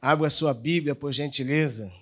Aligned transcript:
Abra 0.00 0.30
sua 0.30 0.54
Bíblia, 0.54 0.94
por 0.94 1.12
gentileza. 1.12 1.92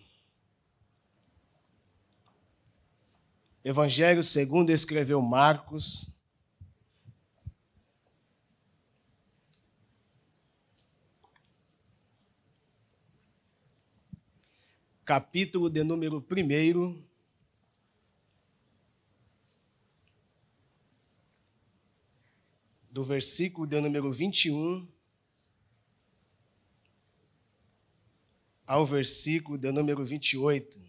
Evangelho 3.64 4.22
segundo 4.22 4.70
escreveu 4.70 5.22
Marcos. 5.22 6.10
Capítulo 15.02 15.70
de 15.70 15.82
número 15.82 16.18
1. 16.18 17.02
Do 22.90 23.02
versículo 23.02 23.66
de 23.66 23.80
número 23.80 24.12
21 24.12 24.95
ao 28.66 28.84
versículo 28.84 29.56
de 29.56 29.70
número 29.70 30.04
28. 30.04 30.80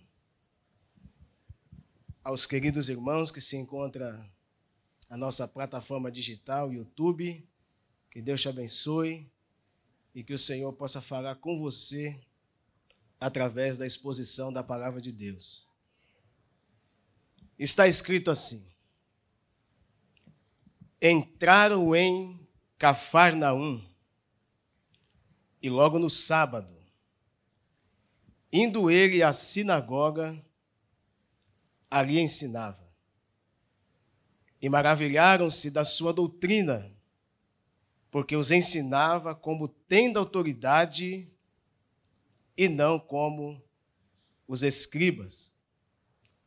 Aos 2.24 2.46
queridos 2.46 2.90
irmãos 2.90 3.32
que 3.32 3.40
se 3.40 3.56
encontram 3.56 4.28
na 5.08 5.16
nossa 5.16 5.48
plataforma 5.48 6.12
digital, 6.12 6.74
YouTube, 6.74 7.48
que 8.10 8.22
Deus 8.22 8.42
te 8.42 8.50
abençoe 8.50 9.30
e 10.14 10.24
que 10.24 10.34
o 10.34 10.40
Senhor 10.40 10.74
possa 10.74 11.00
falar 11.00 11.36
com 11.36 11.58
você 11.60 12.20
através 13.20 13.78
da 13.78 13.86
exposição 13.86 14.52
da 14.52 14.64
palavra 14.64 15.00
de 15.00 15.12
Deus. 15.12 15.68
Está 17.59 17.88
escrito 17.88 18.32
assim: 18.32 18.68
Entraram 21.02 21.96
em 21.96 22.40
Cafarnaum 22.78 23.88
e 25.62 25.70
logo 25.70 25.98
no 25.98 26.09
sábado 26.09 26.77
Indo 28.52 28.90
ele 28.90 29.22
à 29.22 29.34
sinagoga, 29.34 30.42
ali 31.90 32.20
ensinava. 32.20 32.88
E 34.62 34.70
maravilharam-se 34.70 35.70
da 35.70 35.84
sua 35.84 36.12
doutrina, 36.12 36.92
porque 38.09 38.36
os 38.36 38.52
ensinava 38.52 39.36
como 39.36 39.68
tendo 39.68 40.18
autoridade 40.18 41.28
e 42.58 42.68
não 42.68 43.00
como 43.00 43.62
os 44.48 44.64
escribas. 44.64 45.53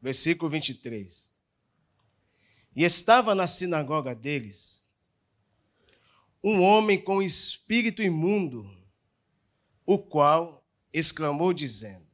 Versículo 0.00 0.50
23. 0.50 1.30
E 2.74 2.84
estava 2.84 3.34
na 3.34 3.46
sinagoga 3.46 4.14
deles 4.14 4.80
um 6.42 6.62
homem 6.62 6.98
com 6.98 7.20
espírito 7.20 8.02
imundo, 8.02 8.74
o 9.84 9.98
qual 9.98 10.59
exclamou, 10.92 11.52
dizendo: 11.52 12.06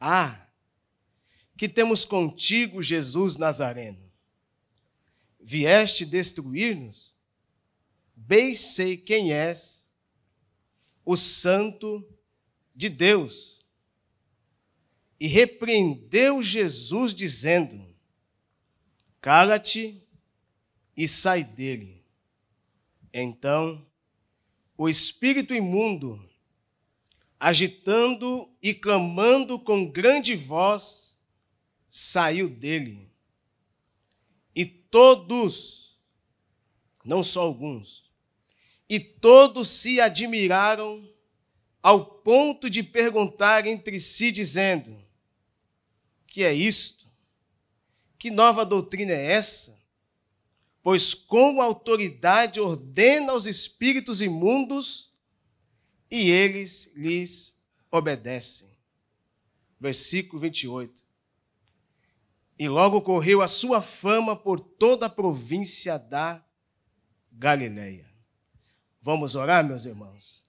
Ah, 0.00 0.48
que 1.56 1.68
temos 1.68 2.04
contigo, 2.04 2.82
Jesus 2.82 3.36
Nazareno. 3.36 4.10
Vieste 5.40 6.04
destruir-nos? 6.04 7.14
Bem 8.14 8.54
sei 8.54 8.96
quem 8.96 9.32
és, 9.32 9.88
o 11.04 11.16
Santo 11.16 12.06
de 12.74 12.88
Deus. 12.88 13.60
E 15.20 15.26
repreendeu 15.26 16.42
Jesus, 16.42 17.14
dizendo: 17.14 17.94
Cala-te 19.20 20.02
e 20.96 21.06
sai 21.06 21.44
dele. 21.44 22.04
Então, 23.12 23.86
o 24.76 24.88
espírito 24.88 25.54
imundo 25.54 26.31
agitando 27.42 28.48
e 28.62 28.72
clamando 28.72 29.58
com 29.58 29.90
grande 29.90 30.36
voz, 30.36 31.18
saiu 31.88 32.48
dele. 32.48 33.10
E 34.54 34.64
todos, 34.64 35.98
não 37.04 37.20
só 37.24 37.40
alguns, 37.40 38.08
e 38.88 39.00
todos 39.00 39.68
se 39.68 40.00
admiraram 40.00 41.04
ao 41.82 42.04
ponto 42.04 42.70
de 42.70 42.80
perguntar 42.80 43.66
entre 43.66 43.98
si, 43.98 44.30
dizendo: 44.30 45.04
Que 46.28 46.44
é 46.44 46.54
isto? 46.54 47.10
Que 48.20 48.30
nova 48.30 48.64
doutrina 48.64 49.10
é 49.10 49.32
essa? 49.32 49.76
Pois 50.80 51.12
com 51.12 51.60
autoridade 51.60 52.60
ordena 52.60 53.32
aos 53.32 53.46
espíritos 53.46 54.22
imundos 54.22 55.11
e 56.12 56.30
eles 56.30 56.92
lhes 56.94 57.58
obedecem. 57.90 58.68
Versículo 59.80 60.38
28. 60.42 61.02
E 62.58 62.68
logo 62.68 63.00
correu 63.00 63.40
a 63.40 63.48
sua 63.48 63.80
fama 63.80 64.36
por 64.36 64.60
toda 64.60 65.06
a 65.06 65.10
província 65.10 65.98
da 65.98 66.44
Galileia. 67.32 68.06
Vamos 69.00 69.34
orar, 69.34 69.66
meus 69.66 69.86
irmãos. 69.86 70.44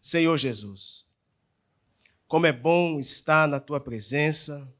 Senhor 0.00 0.36
Jesus, 0.36 1.04
como 2.28 2.46
é 2.46 2.52
bom 2.52 3.00
estar 3.00 3.48
na 3.48 3.58
tua 3.58 3.80
presença, 3.80 4.72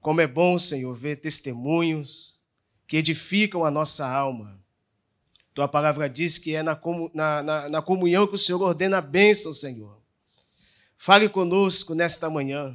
como 0.00 0.20
é 0.20 0.26
bom, 0.26 0.56
Senhor, 0.56 0.94
ver 0.94 1.16
testemunhos 1.16 2.40
que 2.86 2.96
edificam 2.96 3.64
a 3.64 3.72
nossa 3.72 4.08
alma 4.08 4.64
tua 5.60 5.68
palavra 5.68 6.08
diz 6.08 6.38
que 6.38 6.54
é 6.54 6.62
na, 6.62 6.80
na, 7.12 7.68
na 7.68 7.82
comunhão 7.82 8.26
que 8.26 8.34
o 8.34 8.38
Senhor 8.38 8.62
ordena 8.62 8.96
a 8.96 9.02
bênção, 9.02 9.52
Senhor. 9.52 10.00
Fale 10.96 11.28
conosco 11.28 11.94
nesta 11.94 12.30
manhã, 12.30 12.74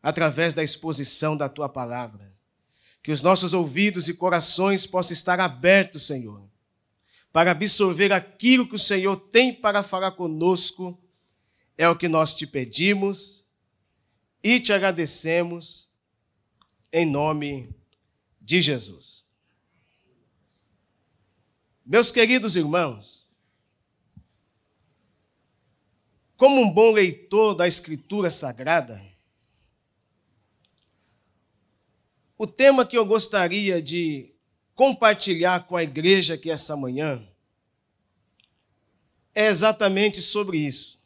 através 0.00 0.54
da 0.54 0.62
exposição 0.62 1.36
da 1.36 1.48
tua 1.48 1.68
palavra. 1.68 2.32
Que 3.02 3.10
os 3.10 3.20
nossos 3.20 3.52
ouvidos 3.52 4.08
e 4.08 4.14
corações 4.14 4.86
possam 4.86 5.12
estar 5.12 5.40
abertos, 5.40 6.06
Senhor, 6.06 6.48
para 7.32 7.50
absorver 7.50 8.12
aquilo 8.12 8.68
que 8.68 8.76
o 8.76 8.78
Senhor 8.78 9.16
tem 9.16 9.52
para 9.52 9.82
falar 9.82 10.12
conosco. 10.12 10.96
É 11.76 11.88
o 11.88 11.96
que 11.96 12.06
nós 12.06 12.32
te 12.32 12.46
pedimos 12.46 13.44
e 14.40 14.60
te 14.60 14.72
agradecemos, 14.72 15.88
em 16.92 17.04
nome 17.04 17.74
de 18.40 18.60
Jesus. 18.60 19.23
Meus 21.86 22.10
queridos 22.10 22.56
irmãos, 22.56 23.28
como 26.34 26.62
um 26.62 26.72
bom 26.72 26.92
leitor 26.92 27.54
da 27.54 27.68
Escritura 27.68 28.30
Sagrada, 28.30 29.02
o 32.38 32.46
tema 32.46 32.86
que 32.86 32.96
eu 32.96 33.04
gostaria 33.04 33.82
de 33.82 34.32
compartilhar 34.74 35.66
com 35.66 35.76
a 35.76 35.82
igreja 35.82 36.34
aqui 36.34 36.50
essa 36.50 36.74
manhã 36.74 37.22
é 39.34 39.48
exatamente 39.48 40.22
sobre 40.22 40.56
isso. 40.56 40.98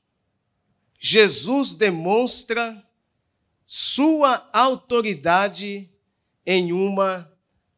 Jesus 1.00 1.74
demonstra 1.74 2.86
sua 3.66 4.48
autoridade 4.52 5.90
em 6.46 6.72
uma 6.72 7.28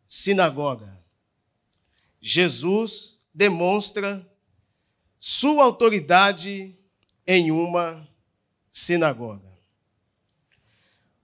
sinagoga. 0.06 0.99
Jesus 2.20 3.18
demonstra 3.32 4.28
sua 5.18 5.64
autoridade 5.64 6.76
em 7.26 7.50
uma 7.50 8.06
sinagoga. 8.70 9.48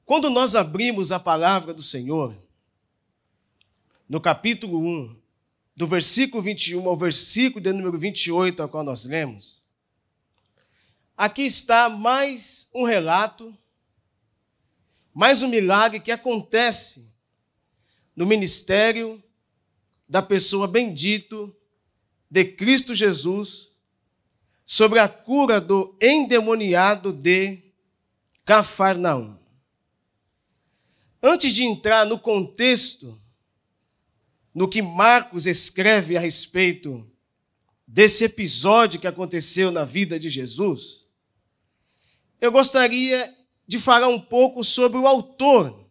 Quando 0.05 0.31
nós 0.31 0.55
abrimos 0.55 1.12
a 1.12 1.19
palavra 1.19 1.75
do 1.75 1.83
Senhor, 1.83 2.37
no 4.09 4.21
capítulo 4.21 4.79
1, 4.79 5.21
do 5.75 5.87
versículo 5.87 6.43
21 6.43 6.89
ao 6.89 6.97
versículo 6.97 7.61
de 7.61 7.73
número 7.73 7.99
28, 7.99 8.62
ao 8.62 8.69
qual 8.69 8.85
nós 8.85 9.05
lemos, 9.05 9.62
aqui 11.17 11.43
está 11.43 11.89
mais 11.89 12.70
um 12.73 12.85
relato, 12.85 13.56
mais 15.12 15.43
um 15.43 15.49
milagre 15.49 16.00
que 16.00 16.12
acontece 16.12 17.12
no 18.15 18.25
ministério 18.25 19.23
da 20.08 20.23
pessoa 20.23 20.67
bendito 20.69 21.55
de 22.31 22.44
Cristo 22.44 22.94
Jesus 22.94 23.70
sobre 24.64 24.99
a 24.99 25.08
cura 25.08 25.61
do 25.61 25.97
endemoniado 26.03 27.12
de 27.12 27.62
Cafarnaum. 28.44 29.38
Antes 31.23 31.53
de 31.53 31.64
entrar 31.64 32.05
no 32.05 32.19
contexto, 32.19 33.20
no 34.55 34.69
que 34.69 34.81
Marcos 34.81 35.47
escreve 35.47 36.17
a 36.17 36.20
respeito 36.20 37.08
desse 37.87 38.25
episódio 38.25 39.00
que 39.00 39.06
aconteceu 39.06 39.70
na 39.70 39.85
vida 39.85 40.19
de 40.19 40.29
Jesus, 40.29 41.05
eu 42.41 42.53
gostaria 42.53 43.35
de 43.67 43.79
falar 43.79 44.08
um 44.08 44.20
pouco 44.20 44.62
sobre 44.62 44.99
o 44.99 45.06
autor. 45.06 45.87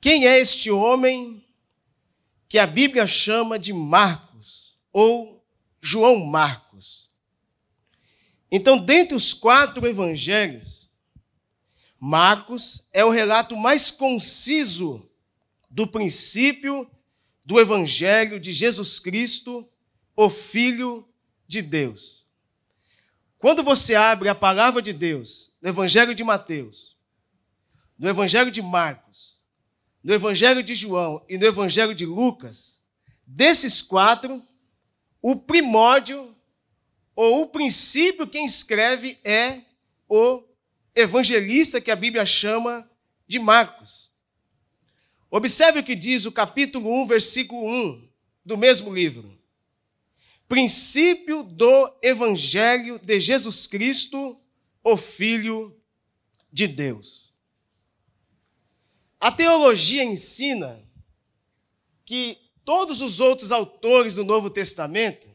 Quem 0.00 0.26
é 0.26 0.38
este 0.38 0.70
homem 0.70 1.44
que 2.48 2.58
a 2.58 2.66
Bíblia 2.66 3.06
chama 3.06 3.58
de 3.58 3.72
Marcos 3.72 4.78
ou 4.92 5.44
João 5.80 6.24
Marcos. 6.24 7.10
Então, 8.50 8.78
dentre 8.78 9.14
os 9.14 9.34
quatro 9.34 9.86
evangelhos, 9.86 10.88
Marcos 12.00 12.86
é 12.92 13.04
o 13.04 13.10
relato 13.10 13.56
mais 13.56 13.90
conciso 13.90 15.08
do 15.68 15.86
princípio 15.86 16.90
do 17.44 17.60
evangelho 17.60 18.38
de 18.38 18.52
Jesus 18.52 18.98
Cristo, 18.98 19.68
o 20.16 20.30
Filho 20.30 21.06
de 21.46 21.60
Deus. 21.60 22.26
Quando 23.38 23.62
você 23.62 23.94
abre 23.94 24.28
a 24.28 24.34
palavra 24.34 24.82
de 24.82 24.92
Deus, 24.92 25.52
no 25.60 25.68
evangelho 25.68 26.14
de 26.14 26.24
Mateus, 26.24 26.96
no 27.98 28.08
evangelho 28.08 28.50
de 28.50 28.62
Marcos, 28.62 29.37
no 30.08 30.14
evangelho 30.14 30.62
de 30.62 30.74
João 30.74 31.22
e 31.28 31.36
no 31.36 31.44
evangelho 31.44 31.94
de 31.94 32.06
Lucas, 32.06 32.80
desses 33.26 33.82
quatro, 33.82 34.42
o 35.20 35.36
primórdio 35.36 36.34
ou 37.14 37.42
o 37.42 37.48
princípio 37.48 38.26
quem 38.26 38.46
escreve 38.46 39.18
é 39.22 39.60
o 40.08 40.42
evangelista 40.94 41.78
que 41.78 41.90
a 41.90 41.96
Bíblia 41.96 42.24
chama 42.24 42.90
de 43.26 43.38
Marcos. 43.38 44.10
Observe 45.30 45.80
o 45.80 45.84
que 45.84 45.94
diz 45.94 46.24
o 46.24 46.32
capítulo 46.32 46.90
1, 47.02 47.06
versículo 47.06 47.70
1 47.70 48.08
do 48.46 48.56
mesmo 48.56 48.94
livro. 48.94 49.38
Princípio 50.48 51.42
do 51.42 51.98
evangelho 52.02 52.98
de 52.98 53.20
Jesus 53.20 53.66
Cristo, 53.66 54.40
o 54.82 54.96
Filho 54.96 55.78
de 56.50 56.66
Deus. 56.66 57.27
A 59.20 59.32
teologia 59.32 60.04
ensina 60.04 60.80
que 62.04 62.38
todos 62.64 63.00
os 63.00 63.20
outros 63.20 63.50
autores 63.50 64.14
do 64.14 64.24
Novo 64.24 64.48
Testamento 64.48 65.28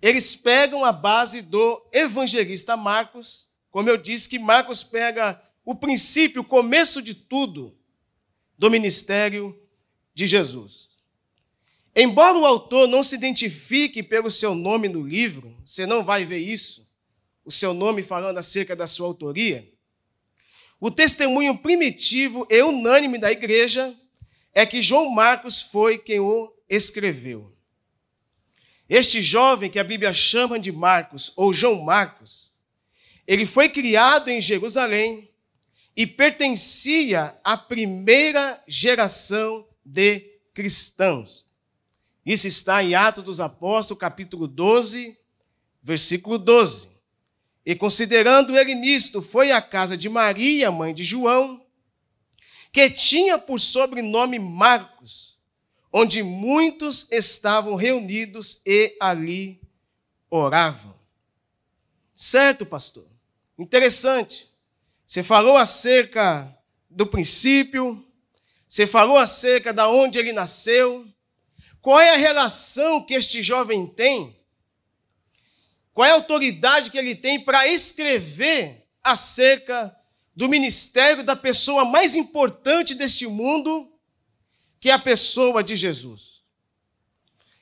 eles 0.00 0.36
pegam 0.36 0.84
a 0.84 0.92
base 0.92 1.42
do 1.42 1.82
evangelista 1.92 2.76
Marcos, 2.76 3.48
como 3.70 3.88
eu 3.88 3.96
disse, 3.96 4.28
que 4.28 4.38
Marcos 4.38 4.82
pega 4.82 5.40
o 5.64 5.74
princípio, 5.74 6.42
o 6.42 6.44
começo 6.44 7.00
de 7.02 7.14
tudo 7.14 7.74
do 8.58 8.70
ministério 8.70 9.58
de 10.14 10.26
Jesus. 10.26 10.88
Embora 11.94 12.38
o 12.38 12.44
autor 12.44 12.86
não 12.86 13.02
se 13.02 13.14
identifique 13.14 14.02
pelo 14.02 14.30
seu 14.30 14.54
nome 14.54 14.88
no 14.88 15.06
livro, 15.06 15.56
você 15.64 15.86
não 15.86 16.04
vai 16.04 16.24
ver 16.24 16.38
isso, 16.38 16.86
o 17.44 17.50
seu 17.50 17.72
nome 17.72 18.02
falando 18.02 18.38
acerca 18.38 18.76
da 18.76 18.86
sua 18.86 19.06
autoria, 19.06 19.66
o 20.80 20.90
testemunho 20.90 21.56
primitivo 21.56 22.46
e 22.50 22.62
unânime 22.62 23.18
da 23.18 23.32
igreja 23.32 23.94
é 24.52 24.64
que 24.66 24.82
João 24.82 25.10
Marcos 25.10 25.62
foi 25.62 25.98
quem 25.98 26.20
o 26.20 26.52
escreveu. 26.68 27.52
Este 28.88 29.20
jovem 29.20 29.70
que 29.70 29.78
a 29.78 29.84
Bíblia 29.84 30.12
chama 30.12 30.58
de 30.58 30.70
Marcos, 30.70 31.32
ou 31.34 31.52
João 31.52 31.82
Marcos, 31.82 32.52
ele 33.26 33.44
foi 33.44 33.68
criado 33.68 34.28
em 34.28 34.40
Jerusalém 34.40 35.28
e 35.96 36.06
pertencia 36.06 37.36
à 37.42 37.56
primeira 37.56 38.62
geração 38.68 39.66
de 39.84 40.20
cristãos. 40.54 41.46
Isso 42.24 42.46
está 42.46 42.82
em 42.82 42.94
Atos 42.94 43.24
dos 43.24 43.40
Apóstolos, 43.40 44.00
capítulo 44.00 44.46
12, 44.46 45.18
versículo 45.82 46.38
12. 46.38 46.95
E 47.66 47.74
considerando 47.74 48.56
ele 48.56 48.74
nisto, 48.76 49.20
foi 49.20 49.50
à 49.50 49.60
casa 49.60 49.96
de 49.96 50.08
Maria, 50.08 50.70
mãe 50.70 50.94
de 50.94 51.02
João, 51.02 51.60
que 52.72 52.88
tinha 52.88 53.36
por 53.36 53.58
sobrenome 53.58 54.38
Marcos 54.38 55.36
onde 55.98 56.22
muitos 56.22 57.10
estavam 57.10 57.74
reunidos 57.74 58.60
e 58.66 58.94
ali 59.00 59.58
oravam. 60.28 60.94
Certo, 62.14 62.66
pastor? 62.66 63.08
Interessante. 63.58 64.46
Você 65.06 65.22
falou 65.22 65.56
acerca 65.56 66.54
do 66.90 67.06
princípio, 67.06 68.06
você 68.68 68.86
falou 68.86 69.16
acerca 69.16 69.72
da 69.72 69.88
onde 69.88 70.18
ele 70.18 70.32
nasceu. 70.32 71.06
Qual 71.80 71.98
é 71.98 72.10
a 72.10 72.18
relação 72.18 73.02
que 73.02 73.14
este 73.14 73.42
jovem 73.42 73.86
tem? 73.86 74.35
Qual 75.96 76.06
é 76.06 76.10
a 76.10 76.16
autoridade 76.16 76.90
que 76.90 76.98
ele 76.98 77.14
tem 77.14 77.40
para 77.40 77.66
escrever 77.66 78.86
acerca 79.02 79.96
do 80.34 80.46
ministério 80.46 81.24
da 81.24 81.34
pessoa 81.34 81.86
mais 81.86 82.14
importante 82.14 82.94
deste 82.94 83.26
mundo 83.26 83.90
que 84.78 84.90
é 84.90 84.92
a 84.92 84.98
pessoa 84.98 85.64
de 85.64 85.74
Jesus. 85.74 86.42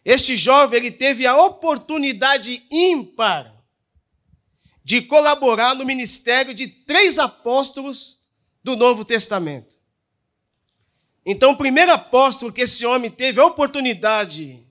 Este 0.05 0.37
jovem 0.37 0.81
ele 0.81 0.91
teve 0.91 1.25
a 1.29 1.37
oportunidade 1.37 2.67
ímpar 2.73 3.55
de 4.83 5.01
colaborar 5.03 5.77
no 5.77 5.85
ministério 5.85 6.53
de 6.53 6.67
três 6.67 7.21
apóstolos 7.21 8.19
do 8.65 8.75
Novo 8.75 9.05
Testamento. 9.05 9.77
Então, 11.25 11.53
o 11.53 11.57
primeiro 11.57 11.93
apóstolo 11.93 12.53
que 12.53 12.63
esse 12.63 12.85
homem 12.85 13.13
teve 13.13 13.41
a 13.41 13.47
oportunidade 13.47 14.67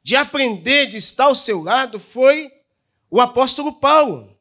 de 0.00 0.14
aprender, 0.14 0.86
de 0.86 0.96
estar 0.96 1.24
ao 1.24 1.34
seu 1.34 1.60
lado, 1.60 1.98
foi 1.98 2.59
o 3.10 3.20
apóstolo 3.20 3.72
Paulo. 3.72 4.38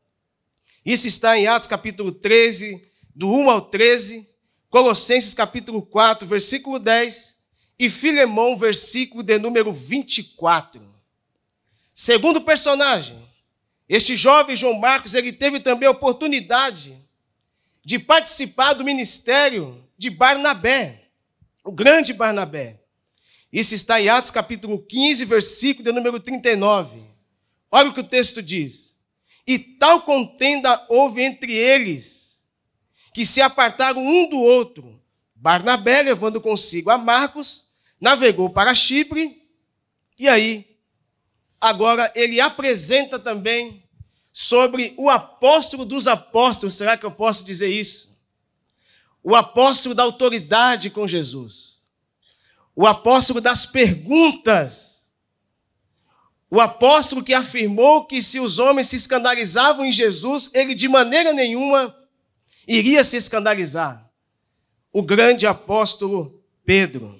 Isso 0.86 1.08
está 1.08 1.38
em 1.38 1.48
Atos 1.48 1.68
capítulo 1.68 2.12
13, 2.12 2.90
do 3.16 3.30
1 3.30 3.50
ao 3.50 3.62
13, 3.62 4.30
Colossenses 4.70 5.34
capítulo 5.34 5.82
4, 5.82 6.28
versículo 6.28 6.78
10 6.78 7.38
e 7.80 7.90
Filemão, 7.90 8.58
versículo 8.58 9.24
de 9.24 9.40
número 9.40 9.74
24. 9.74 10.82
Segundo 11.94 12.42
personagem, 12.42 13.18
este 13.88 14.16
jovem 14.16 14.56
João 14.56 14.80
Marcos, 14.80 15.16
ele 15.16 15.34
teve 15.34 15.60
também 15.60 15.88
a 15.88 15.92
oportunidade 15.92 16.96
de 17.84 17.98
participar 17.98 18.74
do 18.74 18.84
ministério 18.84 19.84
de 19.98 20.10
Barnabé, 20.10 21.08
o 21.64 21.72
grande 21.72 22.14
Barnabé. 22.14 22.80
Isso 23.52 23.74
está 23.74 24.00
em 24.00 24.10
Atos 24.10 24.30
capítulo 24.30 24.80
15, 24.80 25.26
versículo 25.26 25.84
de 25.84 25.92
número 25.92 26.20
39. 26.20 27.09
Olha 27.72 27.90
o 27.90 27.94
que 27.94 28.00
o 28.00 28.08
texto 28.08 28.42
diz. 28.42 28.96
E 29.46 29.58
tal 29.58 30.02
contenda 30.02 30.86
houve 30.90 31.22
entre 31.22 31.54
eles, 31.54 32.44
que 33.14 33.26
se 33.26 33.42
apartaram 33.42 34.06
um 34.06 34.30
do 34.30 34.40
outro, 34.40 35.02
Barnabé 35.36 36.04
levando 36.04 36.42
consigo 36.42 36.90
a 36.90 36.98
Marcos, 36.98 37.70
navegou 38.00 38.50
para 38.50 38.76
Chipre, 38.76 39.42
e 40.18 40.28
aí, 40.28 40.78
agora 41.60 42.12
ele 42.14 42.40
apresenta 42.42 43.18
também 43.18 43.82
sobre 44.32 44.94
o 44.98 45.10
apóstolo 45.10 45.86
dos 45.86 46.08
apóstolos, 46.08 46.76
será 46.76 46.98
que 46.98 47.06
eu 47.06 47.12
posso 47.12 47.44
dizer 47.44 47.70
isso? 47.70 48.18
O 49.24 49.36
apóstolo 49.36 49.96
da 49.96 50.04
autoridade 50.04 50.90
com 50.90 51.08
Jesus, 51.08 51.80
o 52.76 52.86
apóstolo 52.86 53.42
das 53.42 53.66
perguntas, 53.66 54.89
o 56.52 56.60
apóstolo 56.60 57.24
que 57.24 57.34
afirmou 57.34 58.06
que 58.06 58.24
se 58.24 58.40
os 58.40 58.58
homens 58.58 58.88
se 58.88 58.96
escandalizavam 58.96 59.86
em 59.86 59.92
Jesus, 59.92 60.50
ele 60.54 60.74
de 60.74 60.88
maneira 60.88 61.32
nenhuma 61.32 61.96
iria 62.68 63.04
se 63.04 63.18
escandalizar. 63.18 64.10
O 64.92 65.04
grande 65.04 65.46
apóstolo 65.46 66.44
Pedro. 66.66 67.20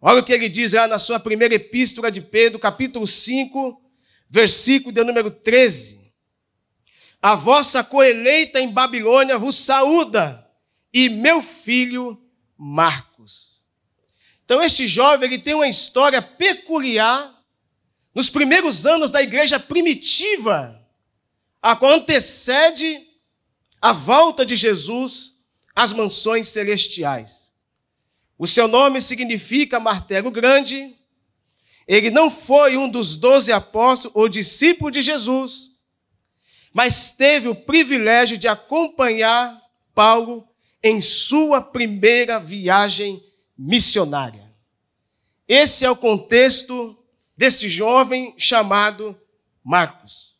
Olha 0.00 0.20
o 0.20 0.24
que 0.24 0.32
ele 0.32 0.48
diz 0.48 0.74
lá 0.74 0.86
na 0.86 0.98
sua 0.98 1.18
primeira 1.18 1.54
epístola 1.54 2.10
de 2.10 2.20
Pedro, 2.20 2.58
capítulo 2.58 3.06
5, 3.06 3.82
versículo 4.28 4.92
de 4.92 5.02
número 5.02 5.30
13. 5.30 6.12
A 7.20 7.34
vossa 7.34 7.82
coeleita 7.82 8.60
em 8.60 8.70
Babilônia 8.70 9.38
vos 9.38 9.56
saúda, 9.56 10.48
e 10.92 11.08
meu 11.08 11.42
filho 11.42 12.22
Marcos. 12.56 13.60
Então, 14.44 14.62
este 14.62 14.86
jovem 14.86 15.28
ele 15.28 15.42
tem 15.42 15.54
uma 15.54 15.66
história 15.66 16.22
peculiar 16.22 17.35
nos 18.16 18.30
primeiros 18.30 18.86
anos 18.86 19.10
da 19.10 19.20
igreja 19.20 19.60
primitiva, 19.60 20.82
a 21.60 21.76
qual 21.76 21.92
antecede 21.92 23.06
a 23.78 23.92
volta 23.92 24.46
de 24.46 24.56
Jesus 24.56 25.34
às 25.74 25.92
mansões 25.92 26.48
celestiais. 26.48 27.52
O 28.38 28.46
seu 28.46 28.66
nome 28.66 29.02
significa 29.02 29.78
martelo 29.78 30.30
grande. 30.30 30.96
Ele 31.86 32.08
não 32.08 32.30
foi 32.30 32.78
um 32.78 32.88
dos 32.88 33.16
doze 33.16 33.52
apóstolos 33.52 34.16
ou 34.16 34.30
discípulo 34.30 34.90
de 34.90 35.02
Jesus, 35.02 35.72
mas 36.72 37.10
teve 37.10 37.48
o 37.48 37.54
privilégio 37.54 38.38
de 38.38 38.48
acompanhar 38.48 39.60
Paulo 39.94 40.48
em 40.82 41.02
sua 41.02 41.60
primeira 41.60 42.40
viagem 42.40 43.22
missionária. 43.58 44.50
Esse 45.46 45.84
é 45.84 45.90
o 45.90 45.96
contexto 45.96 46.95
deste 47.36 47.68
jovem 47.68 48.34
chamado 48.38 49.20
Marcos. 49.62 50.36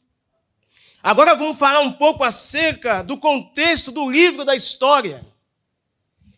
Agora 1.02 1.34
vamos 1.36 1.58
falar 1.58 1.80
um 1.80 1.92
pouco 1.92 2.24
acerca 2.24 3.02
do 3.02 3.18
contexto 3.18 3.92
do 3.92 4.10
livro 4.10 4.44
da 4.44 4.56
história 4.56 5.24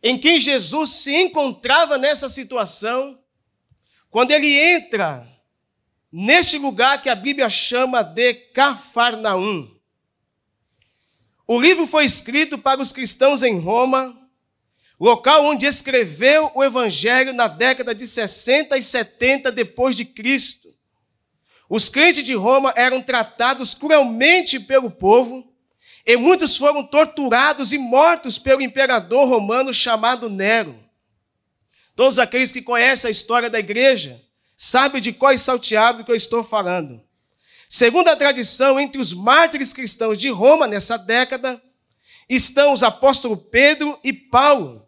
em 0.03 0.19
que 0.19 0.41
Jesus 0.41 0.91
se 0.91 1.15
encontrava 1.15 1.99
nessa 1.99 2.29
situação, 2.29 3.19
quando 4.11 4.31
ele 4.31 4.49
entra 4.75 5.27
neste 6.11 6.57
lugar 6.59 7.03
que 7.03 7.09
a 7.09 7.15
Bíblia 7.15 7.51
chama 7.51 8.03
de 8.03 8.35
Cafarnaum. 8.35 9.75
O 11.47 11.61
livro 11.61 11.87
foi 11.87 12.05
escrito 12.05 12.59
para 12.59 12.81
os 12.81 12.93
cristãos 12.93 13.43
em 13.43 13.59
Roma, 13.59 14.18
local 14.99 15.45
onde 15.45 15.67
escreveu 15.67 16.51
o 16.55 16.65
evangelho 16.65 17.33
na 17.33 17.47
década 17.47 17.95
de 17.95 18.07
60 18.07 18.77
e 18.77 18.83
70 18.83 19.53
depois 19.53 19.95
de 19.95 20.05
Cristo. 20.05 20.69
Os 21.69 21.89
crentes 21.89 22.25
de 22.25 22.35
Roma 22.35 22.73
eram 22.75 23.03
tratados 23.03 23.75
cruelmente 23.75 24.59
pelo 24.59 24.91
povo, 24.91 25.47
e 26.07 26.17
muitos 26.17 26.57
foram 26.57 26.83
torturados 26.83 27.73
e 27.73 27.79
mortos 27.79 28.39
pelo 28.39 28.63
imperador 28.63 29.29
romano 29.29 29.73
chamado 29.73 30.31
Nero. 30.31 30.75
Todos 31.95 32.19
aqueles 32.19 32.51
que 32.51 32.63
conhecem 32.63 33.09
a 33.09 33.13
história 33.13 33.51
da 33.51 33.59
igreja 33.59 34.23
sabem 34.57 35.03
de 35.03 35.13
qual 35.13 35.37
salteado 35.37 36.05
que 36.05 36.11
eu 36.11 36.17
estou 36.17 36.43
falando. 36.43 37.03
Segundo 37.69 38.09
a 38.09 38.17
tradição, 38.17 38.81
entre 38.81 38.99
os 38.99 39.13
mártires 39.13 39.75
cristãos 39.75 40.17
de 40.17 40.31
Roma 40.31 40.67
nessa 40.67 40.97
década, 40.97 41.63
estão 42.27 42.73
os 42.73 42.83
apóstolos 42.83 43.41
Pedro 43.51 43.99
e 44.03 44.13
Paulo. 44.13 44.88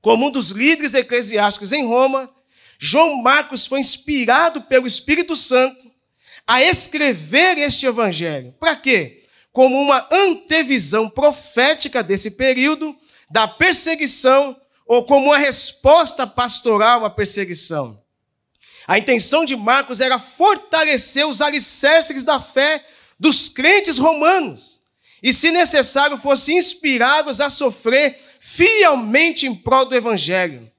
Como 0.00 0.26
um 0.26 0.30
dos 0.30 0.50
líderes 0.50 0.94
eclesiásticos 0.94 1.72
em 1.72 1.86
Roma, 1.86 2.30
João 2.78 3.16
Marcos 3.22 3.66
foi 3.66 3.80
inspirado 3.80 4.62
pelo 4.62 4.86
Espírito 4.86 5.36
Santo 5.36 5.90
a 6.46 6.62
escrever 6.62 7.58
este 7.58 7.86
evangelho. 7.86 8.54
Para 8.58 8.74
quê? 8.74 9.24
Como 9.52 9.76
uma 9.76 10.08
antevisão 10.10 11.08
profética 11.08 12.02
desse 12.02 12.32
período 12.32 12.96
da 13.30 13.46
perseguição 13.46 14.56
ou 14.86 15.04
como 15.06 15.26
uma 15.26 15.38
resposta 15.38 16.26
pastoral 16.26 17.04
à 17.04 17.10
perseguição. 17.10 18.02
A 18.88 18.98
intenção 18.98 19.44
de 19.44 19.54
Marcos 19.54 20.00
era 20.00 20.18
fortalecer 20.18 21.26
os 21.26 21.40
alicerces 21.40 22.24
da 22.24 22.40
fé 22.40 22.84
dos 23.18 23.48
crentes 23.48 23.98
romanos 23.98 24.80
e, 25.22 25.32
se 25.32 25.52
necessário, 25.52 26.16
fosse 26.16 26.52
inspirá-los 26.54 27.40
a 27.40 27.50
sofrer 27.50 28.18
fielmente 28.40 29.46
em 29.46 29.54
prol 29.54 29.84
do 29.84 29.94
Evangelho, 29.94 30.72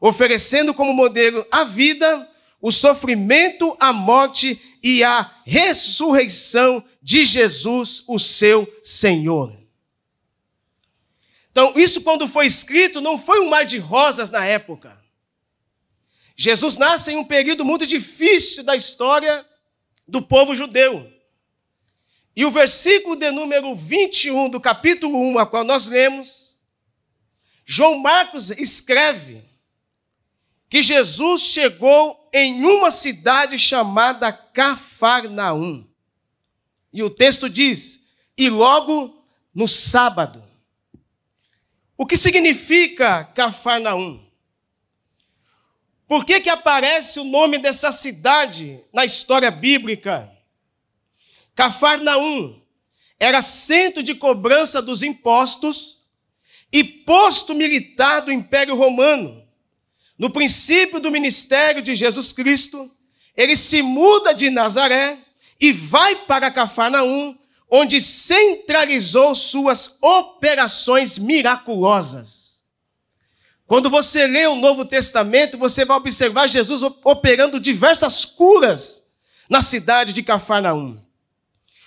oferecendo 0.00 0.72
como 0.72 0.94
modelo 0.94 1.44
a 1.50 1.64
vida, 1.64 2.30
o 2.62 2.70
sofrimento, 2.70 3.76
a 3.80 3.92
morte 3.92 4.78
e 4.80 5.02
a 5.02 5.28
ressurreição 5.44 6.82
de 7.02 7.24
Jesus, 7.24 8.04
o 8.06 8.20
seu 8.20 8.72
Senhor. 8.84 9.52
Então, 11.50 11.72
isso 11.74 12.02
quando 12.02 12.28
foi 12.28 12.46
escrito, 12.46 13.00
não 13.00 13.18
foi 13.18 13.40
um 13.40 13.48
mar 13.48 13.66
de 13.66 13.78
rosas 13.78 14.30
na 14.30 14.44
época. 14.44 14.96
Jesus 16.36 16.76
nasce 16.76 17.10
em 17.10 17.16
um 17.16 17.24
período 17.24 17.64
muito 17.64 17.84
difícil 17.84 18.62
da 18.62 18.76
história 18.76 19.44
do 20.06 20.22
povo 20.22 20.54
judeu. 20.54 21.12
E 22.36 22.44
o 22.44 22.52
versículo 22.52 23.16
de 23.16 23.32
número 23.32 23.74
21 23.74 24.48
do 24.48 24.60
capítulo 24.60 25.18
1, 25.32 25.40
a 25.40 25.46
qual 25.46 25.64
nós 25.64 25.88
lemos, 25.88 26.47
João 27.70 27.98
Marcos 27.98 28.50
escreve 28.50 29.44
que 30.70 30.82
Jesus 30.82 31.42
chegou 31.42 32.26
em 32.32 32.64
uma 32.64 32.90
cidade 32.90 33.58
chamada 33.58 34.32
Cafarnaum. 34.32 35.86
E 36.90 37.02
o 37.02 37.10
texto 37.10 37.46
diz: 37.50 38.00
e 38.38 38.48
logo 38.48 39.22
no 39.54 39.68
sábado. 39.68 40.42
O 41.94 42.06
que 42.06 42.16
significa 42.16 43.24
Cafarnaum? 43.34 44.26
Por 46.06 46.24
que, 46.24 46.40
que 46.40 46.48
aparece 46.48 47.20
o 47.20 47.24
nome 47.24 47.58
dessa 47.58 47.92
cidade 47.92 48.82
na 48.94 49.04
história 49.04 49.50
bíblica? 49.50 50.32
Cafarnaum 51.54 52.62
era 53.20 53.42
centro 53.42 54.02
de 54.02 54.14
cobrança 54.14 54.80
dos 54.80 55.02
impostos 55.02 55.97
e 56.72 56.84
posto 56.84 57.54
militar 57.54 58.20
do 58.20 58.32
Império 58.32 58.74
Romano. 58.74 59.42
No 60.18 60.30
princípio 60.30 61.00
do 61.00 61.10
ministério 61.10 61.80
de 61.80 61.94
Jesus 61.94 62.32
Cristo, 62.32 62.90
ele 63.36 63.56
se 63.56 63.82
muda 63.82 64.32
de 64.34 64.50
Nazaré 64.50 65.18
e 65.60 65.72
vai 65.72 66.16
para 66.16 66.50
Cafarnaum, 66.50 67.36
onde 67.70 68.00
centralizou 68.00 69.34
suas 69.34 69.98
operações 70.02 71.18
miraculosas. 71.18 72.48
Quando 73.66 73.90
você 73.90 74.26
lê 74.26 74.46
o 74.46 74.56
Novo 74.56 74.84
Testamento, 74.84 75.58
você 75.58 75.84
vai 75.84 75.98
observar 75.98 76.48
Jesus 76.48 76.82
operando 76.82 77.60
diversas 77.60 78.24
curas 78.24 79.04
na 79.48 79.62
cidade 79.62 80.12
de 80.12 80.22
Cafarnaum. 80.22 80.98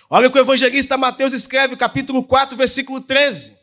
Olha 0.08 0.28
o 0.28 0.32
que 0.32 0.38
o 0.38 0.42
evangelista 0.42 0.96
Mateus 0.96 1.32
escreve, 1.32 1.76
capítulo 1.76 2.22
4, 2.22 2.56
versículo 2.56 3.00
13. 3.00 3.61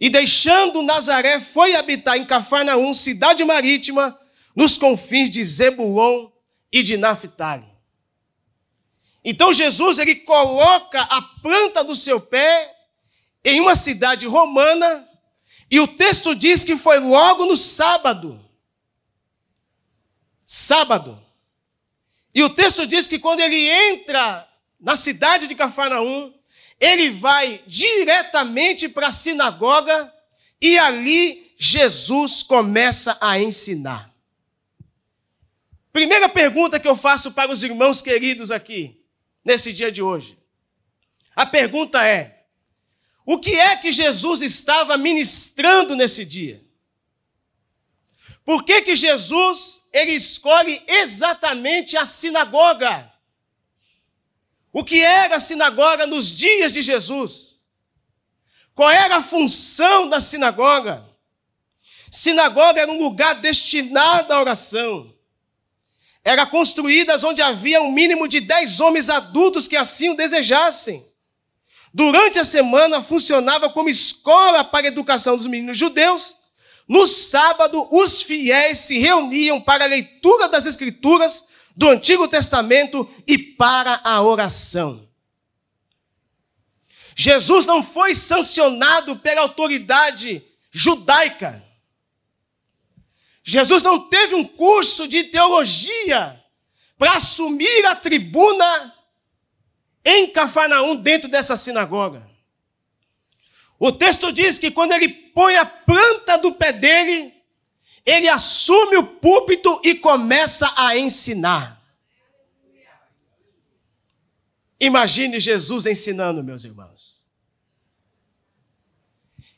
E 0.00 0.08
deixando 0.08 0.82
Nazaré, 0.82 1.40
foi 1.40 1.76
habitar 1.76 2.16
em 2.16 2.24
Cafarnaum, 2.24 2.94
cidade 2.94 3.44
marítima, 3.44 4.18
nos 4.56 4.78
confins 4.78 5.28
de 5.28 5.44
Zebulon 5.44 6.30
e 6.72 6.82
de 6.82 6.96
Naphtali. 6.96 7.68
Então 9.22 9.52
Jesus 9.52 9.98
ele 9.98 10.14
coloca 10.16 11.02
a 11.02 11.20
planta 11.42 11.84
do 11.84 11.94
seu 11.94 12.18
pé 12.18 12.74
em 13.44 13.60
uma 13.60 13.76
cidade 13.76 14.26
romana 14.26 15.06
e 15.70 15.78
o 15.78 15.86
texto 15.86 16.34
diz 16.34 16.64
que 16.64 16.76
foi 16.76 16.98
logo 16.98 17.44
no 17.44 17.56
sábado. 17.56 18.42
Sábado. 20.44 21.22
E 22.34 22.42
o 22.42 22.48
texto 22.48 22.86
diz 22.86 23.06
que 23.06 23.18
quando 23.18 23.40
ele 23.40 23.68
entra 23.68 24.48
na 24.80 24.96
cidade 24.96 25.46
de 25.46 25.54
Cafarnaum, 25.54 26.32
ele 26.80 27.10
vai 27.10 27.62
diretamente 27.66 28.88
para 28.88 29.08
a 29.08 29.12
sinagoga 29.12 30.12
e 30.60 30.78
ali 30.78 31.54
Jesus 31.58 32.42
começa 32.42 33.18
a 33.20 33.38
ensinar. 33.38 34.10
Primeira 35.92 36.28
pergunta 36.28 36.80
que 36.80 36.88
eu 36.88 36.96
faço 36.96 37.32
para 37.32 37.52
os 37.52 37.62
irmãos 37.62 38.00
queridos 38.00 38.50
aqui, 38.50 39.04
nesse 39.44 39.72
dia 39.72 39.92
de 39.92 40.00
hoje. 40.00 40.38
A 41.36 41.44
pergunta 41.44 42.02
é: 42.06 42.44
o 43.26 43.38
que 43.38 43.54
é 43.54 43.76
que 43.76 43.92
Jesus 43.92 44.40
estava 44.40 44.96
ministrando 44.96 45.94
nesse 45.94 46.24
dia? 46.24 46.64
Por 48.44 48.64
que, 48.64 48.82
que 48.82 48.96
Jesus 48.96 49.82
ele 49.92 50.12
escolhe 50.12 50.82
exatamente 50.86 51.96
a 51.96 52.06
sinagoga? 52.06 53.09
O 54.72 54.84
que 54.84 55.02
era 55.02 55.36
a 55.36 55.40
sinagoga 55.40 56.06
nos 56.06 56.30
dias 56.30 56.72
de 56.72 56.80
Jesus? 56.80 57.58
Qual 58.74 58.90
era 58.90 59.16
a 59.16 59.22
função 59.22 60.08
da 60.08 60.20
sinagoga? 60.20 61.04
Sinagoga 62.10 62.80
era 62.80 62.90
um 62.90 62.98
lugar 62.98 63.34
destinado 63.40 64.32
à 64.32 64.40
oração. 64.40 65.14
Era 66.22 66.46
construída 66.46 67.16
onde 67.26 67.42
havia 67.42 67.80
um 67.82 67.90
mínimo 67.90 68.28
de 68.28 68.40
dez 68.40 68.80
homens 68.80 69.08
adultos 69.08 69.66
que 69.66 69.76
assim 69.76 70.10
o 70.10 70.16
desejassem. 70.16 71.04
Durante 71.92 72.38
a 72.38 72.44
semana 72.44 73.02
funcionava 73.02 73.68
como 73.70 73.88
escola 73.88 74.62
para 74.62 74.86
a 74.86 74.88
educação 74.88 75.36
dos 75.36 75.46
meninos 75.46 75.76
judeus. 75.76 76.36
No 76.86 77.06
sábado, 77.06 77.88
os 77.90 78.22
fiéis 78.22 78.78
se 78.78 78.98
reuniam 78.98 79.60
para 79.60 79.84
a 79.84 79.88
leitura 79.88 80.48
das 80.48 80.66
Escrituras 80.66 81.46
do 81.76 81.88
Antigo 81.88 82.28
Testamento 82.28 83.08
e 83.26 83.38
para 83.38 84.00
a 84.04 84.22
oração. 84.22 85.08
Jesus 87.14 87.66
não 87.66 87.82
foi 87.82 88.14
sancionado 88.14 89.16
pela 89.16 89.42
autoridade 89.42 90.42
judaica. 90.70 91.64
Jesus 93.42 93.82
não 93.82 94.08
teve 94.08 94.34
um 94.34 94.44
curso 94.44 95.08
de 95.08 95.24
teologia 95.24 96.42
para 96.96 97.12
assumir 97.14 97.86
a 97.86 97.94
tribuna 97.94 98.94
em 100.04 100.28
Cafarnaum, 100.28 100.96
dentro 100.96 101.28
dessa 101.28 101.56
sinagoga. 101.56 102.28
O 103.78 103.90
texto 103.90 104.30
diz 104.32 104.58
que 104.58 104.70
quando 104.70 104.92
ele 104.92 105.08
põe 105.08 105.56
a 105.56 105.64
planta 105.64 106.36
do 106.36 106.52
pé 106.52 106.72
dele, 106.72 107.32
ele 108.04 108.28
assume 108.28 108.96
o 108.96 109.06
púlpito 109.06 109.80
e 109.84 109.94
começa 109.94 110.72
a 110.76 110.96
ensinar. 110.96 111.80
Imagine 114.80 115.38
Jesus 115.38 115.84
ensinando, 115.84 116.42
meus 116.42 116.64
irmãos. 116.64 117.20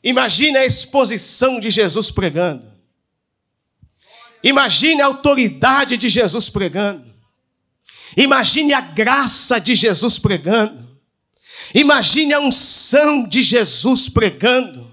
Imagine 0.03 0.57
a 0.57 0.65
exposição 0.65 1.61
de 1.61 1.69
Jesus 1.69 2.11
pregando. 2.11 2.73
Imagine 4.43 5.01
a 5.01 5.05
autoridade 5.05 5.95
de 5.95 6.09
Jesus 6.09 6.49
pregando. 6.49 7.13
Imagine 8.17 8.73
a 8.73 8.81
graça 8.81 9.59
de 9.59 9.73
Jesus 9.73 10.19
pregando. 10.19 10.83
Imagine 11.73 12.33
a 12.33 12.39
unção 12.41 13.25
de 13.25 13.41
Jesus 13.41 14.09
pregando. 14.09 14.91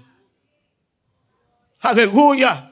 Aleluia. 1.81 2.70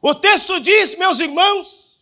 O 0.00 0.14
texto 0.14 0.60
diz, 0.60 0.96
meus 0.96 1.20
irmãos, 1.20 1.98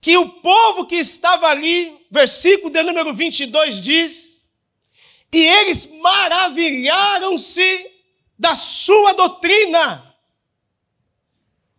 que 0.00 0.16
o 0.16 0.28
povo 0.28 0.86
que 0.86 0.96
estava 0.96 1.48
ali, 1.48 2.06
versículo 2.10 2.70
de 2.70 2.82
número 2.82 3.14
22 3.14 3.80
diz, 3.80 4.44
E 5.32 5.38
eles 5.38 5.86
maravilharam-se 5.86 7.90
da 8.38 8.54
sua 8.54 9.12
doutrina 9.12 10.12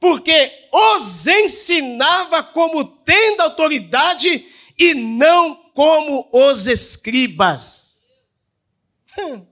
porque 0.04 0.68
os 0.70 1.28
ensinava 1.28 2.44
como 2.44 2.84
tendo 2.84 3.40
autoridade 3.40 4.46
e 4.78 4.94
não 4.94 5.56
como 5.74 6.30
os 6.34 6.68
escribas. 6.68 8.00
Hum. 9.18 9.48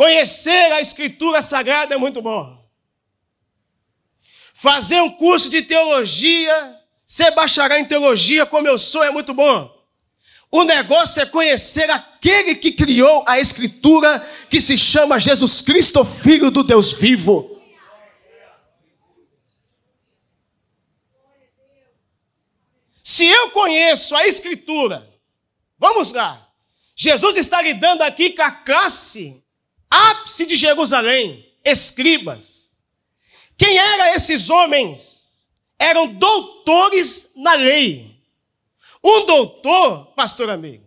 Conhecer 0.00 0.72
a 0.72 0.80
Escritura 0.80 1.42
Sagrada 1.42 1.94
é 1.94 1.98
muito 1.98 2.22
bom. 2.22 2.66
Fazer 4.54 4.98
um 5.02 5.10
curso 5.10 5.50
de 5.50 5.60
teologia, 5.60 6.80
ser 7.04 7.32
bacharel 7.32 7.80
em 7.80 7.84
teologia 7.84 8.46
como 8.46 8.66
eu 8.66 8.78
sou 8.78 9.04
é 9.04 9.10
muito 9.10 9.34
bom. 9.34 9.70
O 10.50 10.64
negócio 10.64 11.20
é 11.20 11.26
conhecer 11.26 11.90
aquele 11.90 12.54
que 12.54 12.72
criou 12.72 13.24
a 13.28 13.38
Escritura, 13.38 14.26
que 14.48 14.58
se 14.58 14.78
chama 14.78 15.20
Jesus 15.20 15.60
Cristo, 15.60 16.02
Filho 16.02 16.50
do 16.50 16.62
Deus 16.64 16.94
vivo. 16.94 17.60
Se 23.04 23.26
eu 23.26 23.50
conheço 23.50 24.16
a 24.16 24.26
Escritura, 24.26 25.06
vamos 25.76 26.10
lá. 26.14 26.48
Jesus 26.96 27.36
está 27.36 27.60
lidando 27.60 28.02
aqui 28.02 28.30
com 28.30 28.40
a 28.40 28.50
classe 28.50 29.39
ápice 29.90 30.46
de 30.46 30.56
Jerusalém, 30.56 31.46
escribas. 31.64 32.70
Quem 33.58 33.76
eram 33.76 34.14
esses 34.14 34.48
homens? 34.48 35.20
Eram 35.78 36.06
doutores 36.06 37.32
na 37.36 37.54
lei. 37.54 38.10
Um 39.02 39.26
doutor, 39.26 40.06
pastor 40.14 40.50
amigo, 40.50 40.84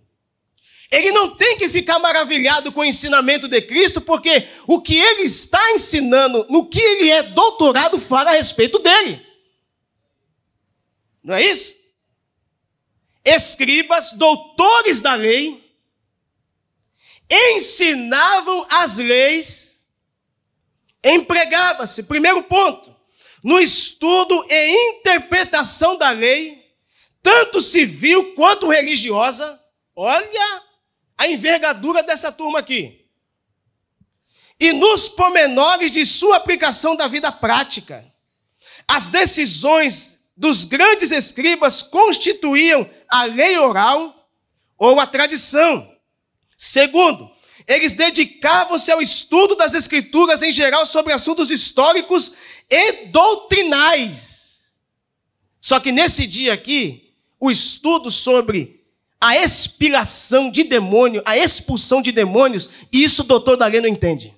ele 0.93 1.12
não 1.12 1.36
tem 1.36 1.57
que 1.57 1.67
ficar 1.67 1.98
maravilhado 1.98 2.72
com 2.72 2.81
o 2.81 2.86
ensinamento 2.86 3.48
de 3.48 3.60
Cristo, 3.63 4.00
porque 4.00 4.48
o 4.67 4.79
que 4.79 4.95
ele 4.95 5.24
está 5.24 5.72
ensinando, 5.72 6.45
no 6.50 6.67
que 6.67 6.79
ele 6.79 7.10
é 7.10 7.24
doutorado, 7.24 8.00
fala 8.00 8.29
a 8.29 8.33
respeito 8.36 8.77
dele. 8.77 9.19
Não 11.24 11.33
é 11.33 11.43
isso? 11.43 11.75
Escribas, 13.25 14.13
doutores 14.13 15.01
da 15.01 15.15
lei, 15.15 15.62
ensinavam 17.33 18.65
as 18.69 18.97
leis, 18.97 19.79
empregava-se, 21.03 22.03
primeiro 22.03 22.43
ponto, 22.43 22.93
no 23.43 23.59
estudo 23.59 24.45
e 24.49 24.97
interpretação 24.97 25.97
da 25.97 26.11
lei, 26.11 26.63
tanto 27.21 27.61
civil 27.61 28.33
quanto 28.35 28.69
religiosa. 28.69 29.59
Olha 29.95 30.63
a 31.17 31.27
envergadura 31.27 32.03
dessa 32.03 32.31
turma 32.31 32.59
aqui. 32.59 33.05
E 34.59 34.71
nos 34.71 35.09
pormenores 35.09 35.91
de 35.91 36.05
sua 36.05 36.37
aplicação 36.37 36.95
da 36.95 37.07
vida 37.07 37.31
prática. 37.31 38.05
As 38.87 39.07
decisões 39.07 40.19
dos 40.35 40.63
grandes 40.63 41.11
escribas 41.11 41.81
constituíam 41.81 42.89
a 43.09 43.23
lei 43.25 43.57
oral 43.57 44.29
ou 44.77 44.99
a 44.99 45.07
tradição. 45.07 45.92
Segundo, 46.65 47.29
eles 47.67 47.91
dedicavam-se 47.91 48.89
ao 48.89 49.01
estudo 49.01 49.53
das 49.53 49.74
escrituras 49.74 50.41
em 50.41 50.50
geral 50.50 50.86
sobre 50.86 51.12
assuntos 51.12 51.51
históricos 51.51 52.32
e 52.70 53.08
doutrinais. 53.08 54.62
Só 55.60 55.77
que 55.82 55.91
nesse 55.91 56.25
dia 56.25 56.53
aqui, 56.53 57.12
o 57.38 57.51
estudo 57.51 58.10
sobre 58.10 58.82
a 59.20 59.36
expiração 59.36 60.50
de 60.50 60.63
demônio, 60.63 61.22
a 61.25 61.38
expulsão 61.38 62.01
de 62.01 62.13
demônios, 62.13 62.69
isso 62.89 63.23
o 63.23 63.26
doutor 63.26 63.58
Dalê 63.58 63.82
não 63.82 63.89
entende. 63.89 64.34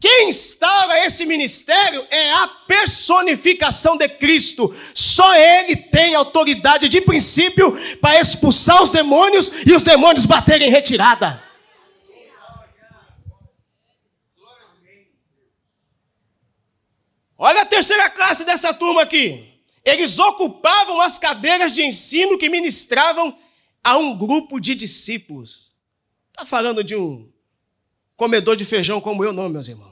Quem 0.00 0.30
instaura 0.30 1.04
esse 1.04 1.26
ministério 1.26 2.06
é 2.08 2.32
a 2.32 2.48
personificação 2.66 3.98
de 3.98 4.08
Cristo. 4.08 4.74
Só 4.94 5.36
Ele 5.36 5.76
tem 5.76 6.14
autoridade 6.14 6.88
de 6.88 7.02
princípio 7.02 7.78
para 8.00 8.18
expulsar 8.18 8.82
os 8.82 8.88
demônios 8.88 9.52
e 9.66 9.74
os 9.74 9.82
demônios 9.82 10.24
baterem 10.24 10.68
em 10.68 10.70
retirada. 10.70 11.44
Olha 17.36 17.62
a 17.62 17.66
terceira 17.66 18.08
classe 18.08 18.44
dessa 18.44 18.72
turma 18.72 19.02
aqui. 19.02 19.50
Eles 19.84 20.18
ocupavam 20.18 21.00
as 21.00 21.18
cadeiras 21.18 21.72
de 21.72 21.82
ensino 21.82 22.38
que 22.38 22.48
ministravam 22.48 23.36
a 23.84 23.98
um 23.98 24.16
grupo 24.16 24.58
de 24.60 24.74
discípulos. 24.74 25.74
Está 26.30 26.44
falando 26.44 26.82
de 26.82 26.96
um 26.96 27.30
comedor 28.16 28.56
de 28.56 28.64
feijão 28.64 29.00
como 29.00 29.24
eu, 29.24 29.32
não, 29.32 29.48
meus 29.48 29.68
irmãos. 29.68 29.89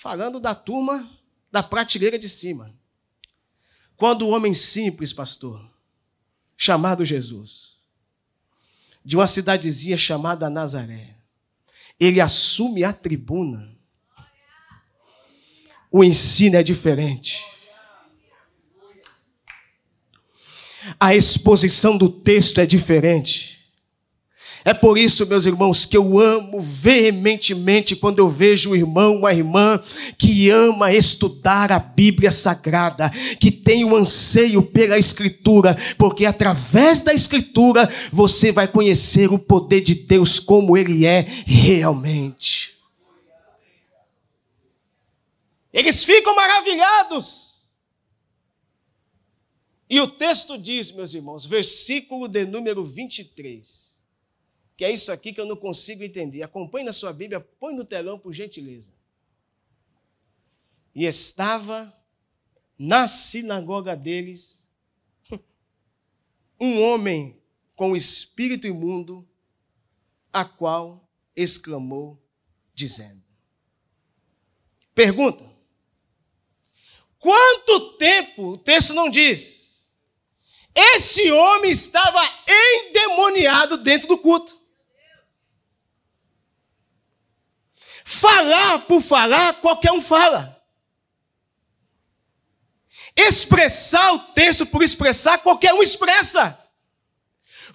Falando 0.00 0.38
da 0.38 0.54
turma 0.54 1.10
da 1.50 1.62
prateleira 1.62 2.18
de 2.18 2.28
cima. 2.28 2.72
Quando 3.96 4.22
o 4.22 4.30
homem 4.30 4.54
simples, 4.54 5.12
pastor, 5.12 5.68
chamado 6.56 7.04
Jesus, 7.04 7.78
de 9.04 9.16
uma 9.16 9.26
cidadezinha 9.26 9.96
chamada 9.96 10.48
Nazaré, 10.48 11.16
ele 11.98 12.20
assume 12.20 12.84
a 12.84 12.92
tribuna 12.92 13.76
o 15.90 16.04
ensino 16.04 16.56
é 16.56 16.62
diferente. 16.62 17.44
A 21.00 21.14
exposição 21.14 21.96
do 21.96 22.08
texto 22.08 22.60
é 22.60 22.66
diferente. 22.66 23.57
É 24.68 24.74
por 24.74 24.98
isso, 24.98 25.26
meus 25.26 25.46
irmãos, 25.46 25.86
que 25.86 25.96
eu 25.96 26.18
amo 26.18 26.60
veementemente 26.60 27.96
quando 27.96 28.18
eu 28.18 28.28
vejo 28.28 28.72
um 28.72 28.76
irmão, 28.76 29.16
uma 29.16 29.32
irmã 29.32 29.82
que 30.18 30.50
ama 30.50 30.92
estudar 30.92 31.72
a 31.72 31.78
Bíblia 31.78 32.30
Sagrada, 32.30 33.08
que 33.40 33.50
tem 33.50 33.82
um 33.82 33.96
anseio 33.96 34.62
pela 34.62 34.98
Escritura, 34.98 35.74
porque 35.96 36.26
através 36.26 37.00
da 37.00 37.14
Escritura 37.14 37.90
você 38.12 38.52
vai 38.52 38.68
conhecer 38.68 39.32
o 39.32 39.38
poder 39.38 39.80
de 39.80 39.94
Deus 39.94 40.38
como 40.38 40.76
ele 40.76 41.06
é 41.06 41.22
realmente. 41.46 42.76
Eles 45.72 46.04
ficam 46.04 46.36
maravilhados. 46.36 47.56
E 49.88 49.98
o 49.98 50.06
texto 50.06 50.58
diz, 50.58 50.92
meus 50.92 51.14
irmãos, 51.14 51.46
versículo 51.46 52.28
de 52.28 52.44
número 52.44 52.84
23, 52.84 53.87
que 54.78 54.84
é 54.84 54.92
isso 54.92 55.10
aqui 55.10 55.32
que 55.32 55.40
eu 55.40 55.44
não 55.44 55.56
consigo 55.56 56.04
entender. 56.04 56.40
Acompanhe 56.44 56.86
na 56.86 56.92
sua 56.92 57.12
Bíblia, 57.12 57.40
põe 57.40 57.74
no 57.74 57.84
telão 57.84 58.16
por 58.16 58.32
gentileza. 58.32 58.92
E 60.94 61.04
estava 61.04 61.92
na 62.78 63.08
sinagoga 63.08 63.96
deles 63.96 64.68
um 66.60 66.80
homem 66.80 67.42
com 67.74 67.96
espírito 67.96 68.68
imundo, 68.68 69.28
a 70.32 70.44
qual 70.44 71.10
exclamou, 71.34 72.16
dizendo: 72.72 73.20
Pergunta: 74.94 75.44
Quanto 77.18 77.94
tempo, 77.94 78.50
o 78.50 78.58
texto 78.58 78.94
não 78.94 79.10
diz, 79.10 79.82
esse 80.72 81.28
homem 81.32 81.72
estava 81.72 82.20
endemoniado 82.48 83.78
dentro 83.78 84.06
do 84.06 84.16
culto. 84.16 84.67
Falar 88.10 88.86
por 88.86 89.02
falar, 89.02 89.60
qualquer 89.60 89.92
um 89.92 90.00
fala. 90.00 90.58
Expressar 93.14 94.14
o 94.14 94.18
texto 94.32 94.64
por 94.64 94.82
expressar, 94.82 95.36
qualquer 95.40 95.74
um 95.74 95.82
expressa. 95.82 96.58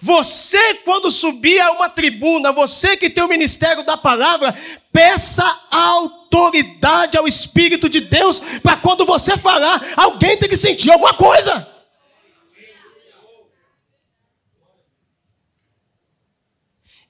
Você, 0.00 0.74
quando 0.84 1.08
subir 1.08 1.60
a 1.60 1.70
uma 1.70 1.88
tribuna, 1.88 2.50
você 2.50 2.96
que 2.96 3.08
tem 3.08 3.22
o 3.22 3.28
ministério 3.28 3.84
da 3.84 3.96
palavra, 3.96 4.52
peça 4.92 5.44
autoridade 5.70 7.16
ao 7.16 7.28
Espírito 7.28 7.88
de 7.88 8.00
Deus, 8.00 8.40
para 8.60 8.76
quando 8.78 9.06
você 9.06 9.38
falar, 9.38 9.80
alguém 9.96 10.36
tem 10.36 10.48
que 10.48 10.56
sentir 10.56 10.90
alguma 10.90 11.14
coisa. 11.14 11.64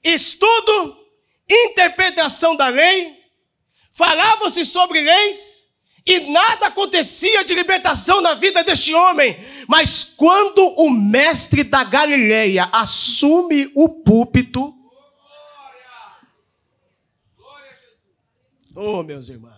Estudo, 0.03 1.04
interpretação 1.49 2.55
da 2.55 2.67
lei, 2.67 3.17
falava-se 3.91 4.65
sobre 4.65 5.01
leis, 5.01 5.55
e 6.05 6.19
nada 6.31 6.67
acontecia 6.67 7.43
de 7.43 7.55
libertação 7.55 8.21
na 8.21 8.35
vida 8.35 8.63
deste 8.63 8.93
homem. 8.93 9.37
Mas 9.67 10.03
quando 10.03 10.59
o 10.77 10.89
mestre 10.89 11.63
da 11.63 11.83
Galileia 11.83 12.69
assume 12.71 13.71
o 13.75 14.03
púlpito, 14.03 14.73
Oh, 18.77 19.01
meus 19.03 19.29
irmãos. 19.29 19.55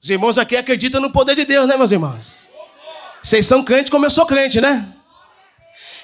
Os 0.00 0.08
irmãos 0.08 0.38
aqui 0.38 0.56
acreditam 0.56 1.00
no 1.00 1.10
poder 1.10 1.34
de 1.34 1.44
Deus, 1.44 1.66
né, 1.66 1.76
meus 1.76 1.90
irmãos? 1.90 2.48
Vocês 3.20 3.44
são 3.46 3.64
crentes 3.64 3.90
como 3.90 4.06
eu 4.06 4.10
sou 4.10 4.24
crente, 4.26 4.60
né? 4.60 4.93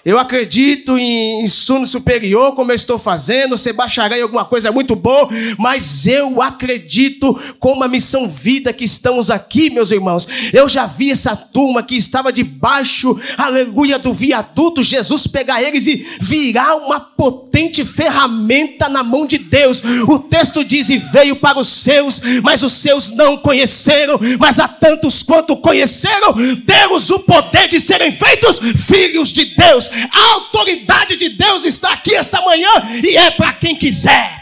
Eu 0.04 0.18
acredito 0.18 0.96
em 0.96 1.42
ensino 1.42 1.86
superior, 1.86 2.54
como 2.54 2.72
eu 2.72 2.76
estou 2.76 2.98
fazendo, 2.98 3.56
ser 3.58 3.74
bacharel 3.74 4.18
em 4.18 4.22
alguma 4.22 4.46
coisa 4.46 4.68
é 4.68 4.70
muito 4.70 4.96
bom, 4.96 5.28
mas 5.58 6.06
eu 6.06 6.40
acredito 6.40 7.38
com 7.58 7.82
a 7.82 7.88
missão 7.88 8.26
vida 8.26 8.72
que 8.72 8.84
estamos 8.84 9.30
aqui, 9.30 9.68
meus 9.68 9.90
irmãos. 9.90 10.26
Eu 10.52 10.68
já 10.68 10.86
vi 10.86 11.10
essa 11.10 11.36
turma 11.36 11.82
que 11.82 11.96
estava 11.96 12.32
debaixo, 12.32 13.18
aleluia, 13.36 13.98
do 13.98 14.14
viaduto, 14.14 14.82
Jesus 14.82 15.26
pegar 15.26 15.62
eles 15.62 15.86
e 15.86 16.06
virar 16.18 16.76
uma 16.76 16.98
potente 16.98 17.84
ferramenta 17.84 18.88
na 18.88 19.02
mão 19.02 19.26
de 19.26 19.36
Deus. 19.36 19.82
O 20.08 20.18
texto 20.18 20.64
diz: 20.64 20.88
e 20.88 20.96
veio 20.96 21.36
para 21.36 21.58
os 21.58 21.68
seus, 21.68 22.22
mas 22.42 22.62
os 22.62 22.72
seus 22.72 23.10
não 23.10 23.36
conheceram, 23.36 24.18
mas 24.38 24.58
a 24.58 24.66
tantos 24.66 25.22
quanto 25.22 25.56
conheceram, 25.58 26.34
deu-os 26.64 27.10
o 27.10 27.18
poder 27.20 27.68
de 27.68 27.78
serem 27.78 28.12
feitos 28.12 28.58
filhos 28.58 29.30
de 29.30 29.44
Deus. 29.44 29.89
A 30.12 30.34
autoridade 30.34 31.16
de 31.16 31.28
Deus 31.28 31.64
está 31.64 31.92
aqui 31.92 32.14
esta 32.14 32.40
manhã 32.40 32.70
e 33.04 33.16
é 33.16 33.30
para 33.30 33.52
quem 33.54 33.76
quiser. 33.76 34.40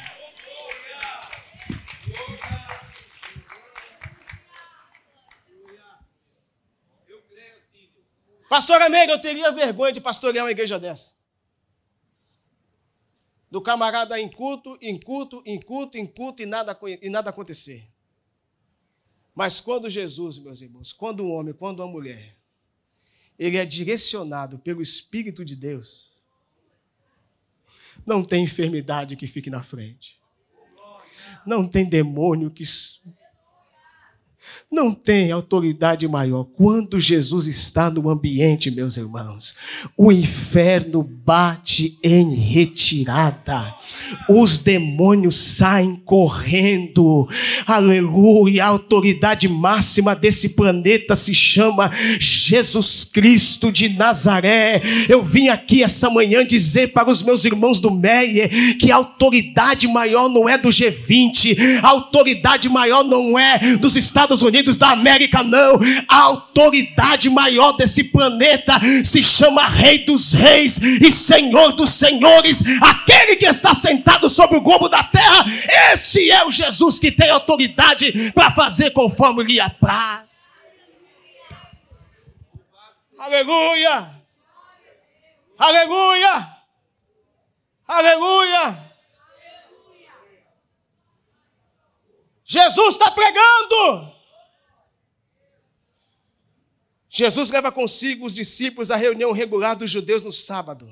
Pastor 8.49 8.81
Amigo, 8.81 9.13
eu 9.13 9.21
teria 9.21 9.53
vergonha 9.53 9.93
de 9.93 10.01
pastorear 10.01 10.45
uma 10.45 10.51
igreja 10.51 10.79
dessa. 10.79 11.13
Do 13.51 13.61
camarada 13.61 14.19
em 14.19 14.29
culto, 14.29 14.79
em 14.81 14.99
culto, 14.99 15.43
em 15.45 15.61
culto, 15.61 15.99
em 15.99 16.07
culto 16.07 16.43
e 16.43 16.47
nada, 16.47 16.79
e 17.03 17.11
nada 17.11 17.31
acontecer. 17.31 17.87
Mas 19.35 19.61
quando 19.61 19.89
Jesus, 19.89 20.39
meus 20.39 20.61
irmãos, 20.61 20.93
quando 20.93 21.23
um 21.23 21.31
homem, 21.31 21.55
quando 21.55 21.81
uma 21.81 21.87
mulher 21.87 22.38
ele 23.39 23.57
é 23.57 23.65
direcionado 23.65 24.59
pelo 24.59 24.83
Espírito 24.83 25.45
de 25.45 25.55
Deus, 25.55 26.09
não 28.07 28.25
tem 28.25 28.45
enfermidade 28.45 29.17
que 29.17 29.27
fique 29.27 29.51
na 29.51 29.63
frente. 29.63 30.19
Não 31.47 31.67
tem 31.67 31.89
demônio 31.89 32.51
que 32.51 32.65
não 34.71 34.93
tem 34.93 35.33
autoridade 35.33 36.07
maior. 36.07 36.45
Quando 36.45 37.01
Jesus 37.01 37.47
está 37.47 37.91
no 37.91 38.11
ambiente, 38.11 38.71
meus 38.71 38.97
irmãos, 38.97 39.55
o 39.97 40.13
inferno 40.13 41.03
bate 41.03 41.99
em 42.03 42.35
retirada, 42.35 43.75
os 44.29 44.59
demônios 44.59 45.37
saem 45.37 45.97
correndo, 46.05 47.27
aleluia. 47.67 48.65
A 48.65 48.69
autoridade 48.69 49.49
máxima 49.49 50.15
desse 50.15 50.51
planeta 50.51 51.17
se 51.17 51.35
chama 51.35 51.91
Jesus 52.21 53.05
Cristo 53.05 53.73
de 53.73 53.89
Nazaré. 53.89 54.83
Eu 55.09 55.23
vim 55.23 55.49
aqui 55.49 55.83
essa 55.83 56.11
manhã 56.11 56.45
dizer 56.45 56.93
para 56.93 57.11
os 57.11 57.23
meus 57.23 57.45
irmãos 57.45 57.81
do 57.81 57.91
Meia 57.91 58.49
que 58.79 58.93
a 58.93 58.97
autoridade 58.97 59.87
maior 59.87 60.29
não 60.29 60.49
é 60.49 60.59
do 60.59 60.69
G20, 60.69 61.81
a 61.83 61.89
autoridade 61.89 62.69
maior 62.69 63.03
não 63.03 63.39
é 63.39 63.77
dos 63.77 63.97
Estados 63.97 64.38
Unidos 64.43 64.59
Unidos 64.59 64.77
da 64.77 64.91
América, 64.91 65.43
não. 65.43 65.79
A 66.09 66.17
autoridade 66.23 67.31
maior 67.31 67.73
desse 67.73 68.05
planeta 68.05 68.75
se 69.05 69.23
chama 69.23 69.67
Rei 69.69 69.99
dos 69.99 70.33
Reis 70.33 70.79
e 70.79 71.13
Senhor 71.13 71.73
dos 71.73 71.91
Senhores, 71.91 72.63
aquele 72.83 73.37
que 73.37 73.47
está 73.47 73.73
sentado 73.73 74.29
sobre 74.29 74.59
o 74.59 74.61
globo 74.61 74.89
da 74.89 75.03
terra. 75.05 75.45
Esse 75.93 76.31
é 76.31 76.45
o 76.45 76.51
Jesus 76.51 76.99
que 76.99 77.13
tem 77.13 77.31
autoridade 77.31 78.33
para 78.33 78.51
fazer 78.51 78.91
conforme 78.91 79.45
lhe 79.45 79.61
apraz. 79.61 80.29
Aleluia! 83.19 84.11
Aleluia! 85.59 86.49
Aleluia! 87.87 88.89
Jesus 92.45 92.95
está 92.95 93.11
pregando. 93.11 94.18
Jesus 97.19 97.51
leva 97.51 97.73
consigo 97.73 98.25
os 98.25 98.33
discípulos 98.33 98.93
à 98.93 98.97
reunião 98.97 99.33
regular 99.33 99.75
dos 99.75 99.91
judeus 99.91 100.23
no 100.23 100.31
sábado. 100.31 100.89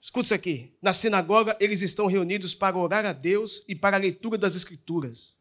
Escuta 0.00 0.24
isso 0.24 0.34
aqui. 0.34 0.74
Na 0.82 0.92
sinagoga, 0.92 1.56
eles 1.60 1.82
estão 1.82 2.08
reunidos 2.08 2.52
para 2.52 2.76
orar 2.76 3.06
a 3.06 3.12
Deus 3.12 3.64
e 3.68 3.76
para 3.76 3.96
a 3.96 4.00
leitura 4.00 4.36
das 4.36 4.56
Escrituras. 4.56 5.38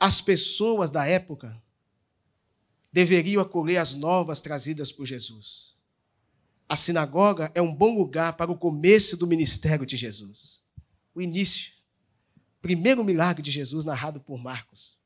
As 0.00 0.22
pessoas 0.22 0.88
da 0.88 1.06
época 1.06 1.62
deveriam 2.90 3.42
acolher 3.42 3.76
as 3.76 3.94
novas 3.94 4.40
trazidas 4.40 4.90
por 4.90 5.04
Jesus. 5.04 5.74
A 6.66 6.74
sinagoga 6.74 7.52
é 7.54 7.60
um 7.60 7.74
bom 7.74 7.94
lugar 7.98 8.32
para 8.38 8.50
o 8.50 8.56
começo 8.56 9.14
do 9.14 9.26
ministério 9.26 9.84
de 9.84 9.94
Jesus. 9.94 10.62
O 11.14 11.20
início. 11.20 11.70
Primeiro 12.62 13.04
milagre 13.04 13.42
de 13.42 13.50
Jesus 13.50 13.84
narrado 13.84 14.20
por 14.20 14.38
Marcos. 14.38 15.01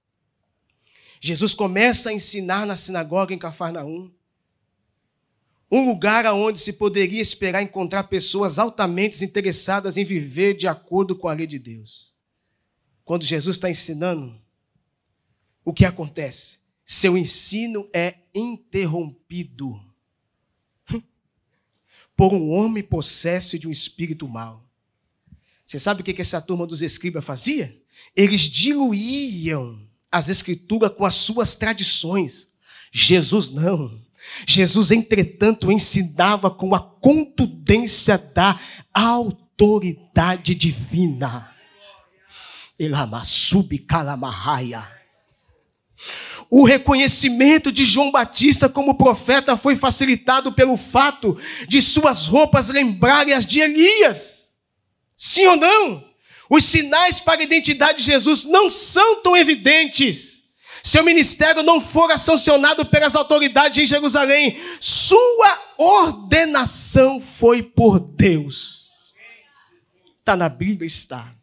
Jesus 1.26 1.54
começa 1.54 2.10
a 2.10 2.12
ensinar 2.12 2.66
na 2.66 2.76
sinagoga 2.76 3.34
em 3.34 3.38
Cafarnaum, 3.38 4.12
um 5.68 5.84
lugar 5.84 6.24
onde 6.32 6.60
se 6.60 6.74
poderia 6.74 7.20
esperar 7.20 7.60
encontrar 7.62 8.04
pessoas 8.04 8.58
altamente 8.58 9.24
interessadas 9.24 9.96
em 9.96 10.04
viver 10.04 10.54
de 10.54 10.68
acordo 10.68 11.16
com 11.16 11.26
a 11.26 11.32
lei 11.32 11.46
de 11.46 11.58
Deus. 11.58 12.14
Quando 13.04 13.24
Jesus 13.24 13.56
está 13.56 13.68
ensinando, 13.68 14.40
o 15.64 15.72
que 15.72 15.84
acontece? 15.84 16.60
Seu 16.84 17.18
ensino 17.18 17.88
é 17.92 18.18
interrompido 18.32 19.80
por 22.16 22.32
um 22.32 22.50
homem 22.50 22.84
possesso 22.84 23.58
de 23.58 23.66
um 23.66 23.72
espírito 23.72 24.28
mau. 24.28 24.64
Você 25.64 25.80
sabe 25.80 26.02
o 26.02 26.04
que 26.04 26.20
essa 26.20 26.40
turma 26.40 26.64
dos 26.64 26.82
escribas 26.82 27.24
fazia? 27.24 27.76
Eles 28.14 28.42
diluíam 28.42 29.85
as 30.16 30.28
Escrituras 30.28 30.92
com 30.96 31.04
as 31.04 31.14
suas 31.14 31.54
tradições. 31.54 32.48
Jesus 32.92 33.50
não. 33.50 34.00
Jesus, 34.46 34.90
entretanto, 34.90 35.70
ensinava 35.70 36.50
com 36.50 36.74
a 36.74 36.80
contundência 36.80 38.18
da 38.18 38.58
autoridade 38.92 40.54
divina. 40.54 41.50
Elamassubi 42.78 43.78
calamahaya. 43.78 44.96
O 46.50 46.64
reconhecimento 46.64 47.72
de 47.72 47.84
João 47.84 48.10
Batista 48.10 48.68
como 48.68 48.96
profeta 48.96 49.56
foi 49.56 49.74
facilitado 49.76 50.52
pelo 50.52 50.76
fato 50.76 51.36
de 51.66 51.82
suas 51.82 52.26
roupas 52.26 52.68
lembrarem 52.68 53.34
as 53.34 53.46
de 53.46 53.60
Elias. 53.60 54.48
Sim 55.16 55.46
ou 55.46 55.56
não? 55.56 56.05
Os 56.48 56.64
sinais 56.64 57.20
para 57.20 57.40
a 57.40 57.44
identidade 57.44 57.98
de 57.98 58.04
Jesus 58.04 58.44
não 58.44 58.68
são 58.68 59.22
tão 59.22 59.36
evidentes. 59.36 60.42
Seu 60.82 61.02
ministério 61.02 61.64
não 61.64 61.80
fora 61.80 62.16
sancionado 62.16 62.86
pelas 62.86 63.16
autoridades 63.16 63.78
em 63.82 63.86
Jerusalém. 63.86 64.56
Sua 64.80 65.60
ordenação 65.76 67.20
foi 67.20 67.62
por 67.62 67.98
Deus. 67.98 68.86
Está 70.20 70.36
na 70.36 70.48
Bíblia, 70.48 70.86
está. 70.86 71.34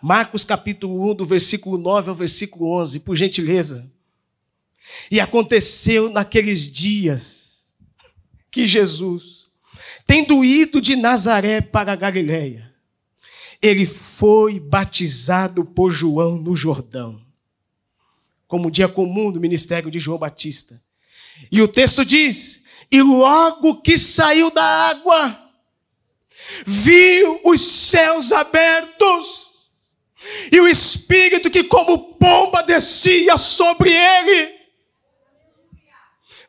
Marcos 0.00 0.44
capítulo 0.44 1.10
1, 1.10 1.14
do 1.14 1.24
versículo 1.26 1.76
9 1.76 2.08
ao 2.08 2.14
versículo 2.14 2.70
11, 2.80 3.00
por 3.00 3.16
gentileza. 3.16 3.90
E 5.10 5.20
aconteceu 5.20 6.10
naqueles 6.10 6.72
dias 6.72 7.62
que 8.50 8.66
Jesus, 8.66 9.46
tendo 10.06 10.44
ido 10.44 10.80
de 10.80 10.96
Nazaré 10.96 11.60
para 11.60 11.92
a 11.92 11.96
Galiléia, 11.96 12.71
ele 13.62 13.86
foi 13.86 14.58
batizado 14.58 15.64
por 15.64 15.90
João 15.90 16.36
no 16.36 16.56
Jordão, 16.56 17.22
como 18.48 18.72
dia 18.72 18.88
comum 18.88 19.30
do 19.30 19.40
ministério 19.40 19.88
de 19.88 20.00
João 20.00 20.18
Batista. 20.18 20.82
E 21.50 21.62
o 21.62 21.68
texto 21.68 22.04
diz: 22.04 22.62
E 22.90 23.00
logo 23.00 23.80
que 23.80 23.96
saiu 23.96 24.50
da 24.50 24.64
água, 24.64 25.40
viu 26.66 27.40
os 27.44 27.60
céus 27.60 28.32
abertos, 28.32 29.52
e 30.50 30.60
o 30.60 30.66
Espírito 30.66 31.48
que, 31.48 31.62
como 31.62 32.14
pomba, 32.14 32.62
descia 32.62 33.38
sobre 33.38 33.92
ele. 33.92 34.62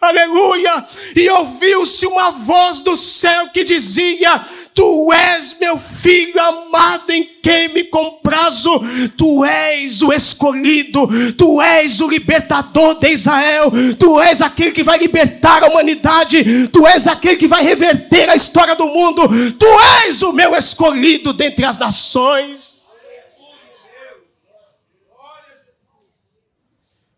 Aleluia! 0.02 0.86
E 1.16 1.30
ouviu-se 1.30 2.06
uma 2.06 2.32
voz 2.32 2.82
do 2.82 2.98
céu 2.98 3.50
que 3.52 3.64
dizia: 3.64 4.46
Tu 4.76 5.14
és 5.14 5.58
meu 5.60 5.78
filho 5.78 6.40
amado 6.40 7.12
em 7.12 7.24
quem 7.42 7.68
me 7.70 7.84
comprazo. 7.84 8.70
Tu 9.18 9.46
és 9.46 10.02
o 10.02 10.12
escolhido. 10.12 11.08
Tu 11.34 11.62
és 11.62 12.00
o 12.00 12.08
libertador 12.08 12.96
de 13.00 13.10
Israel. 13.12 13.72
Tu 14.00 14.22
és 14.22 14.42
aquele 14.42 14.72
que 14.72 14.84
vai 14.84 14.98
libertar 14.98 15.64
a 15.64 15.68
humanidade. 15.68 16.68
Tu 16.70 16.88
és 16.88 17.08
aquele 17.08 17.38
que 17.38 17.48
vai 17.48 17.64
reverter 17.64 18.30
a 18.30 18.36
história 18.36 18.76
do 18.76 18.88
mundo. 18.88 19.28
Tu 19.54 19.66
és 20.08 20.22
o 20.22 20.32
meu 20.32 20.56
escolhido 20.56 21.34
dentre 21.34 21.66
as 21.66 21.78
nações. 21.78 22.84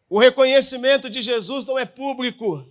O 0.09 0.19
reconhecimento 0.19 1.09
de 1.09 1.19
Jesus 1.19 1.65
não 1.65 1.77
é 1.77 1.85
público. 1.85 2.65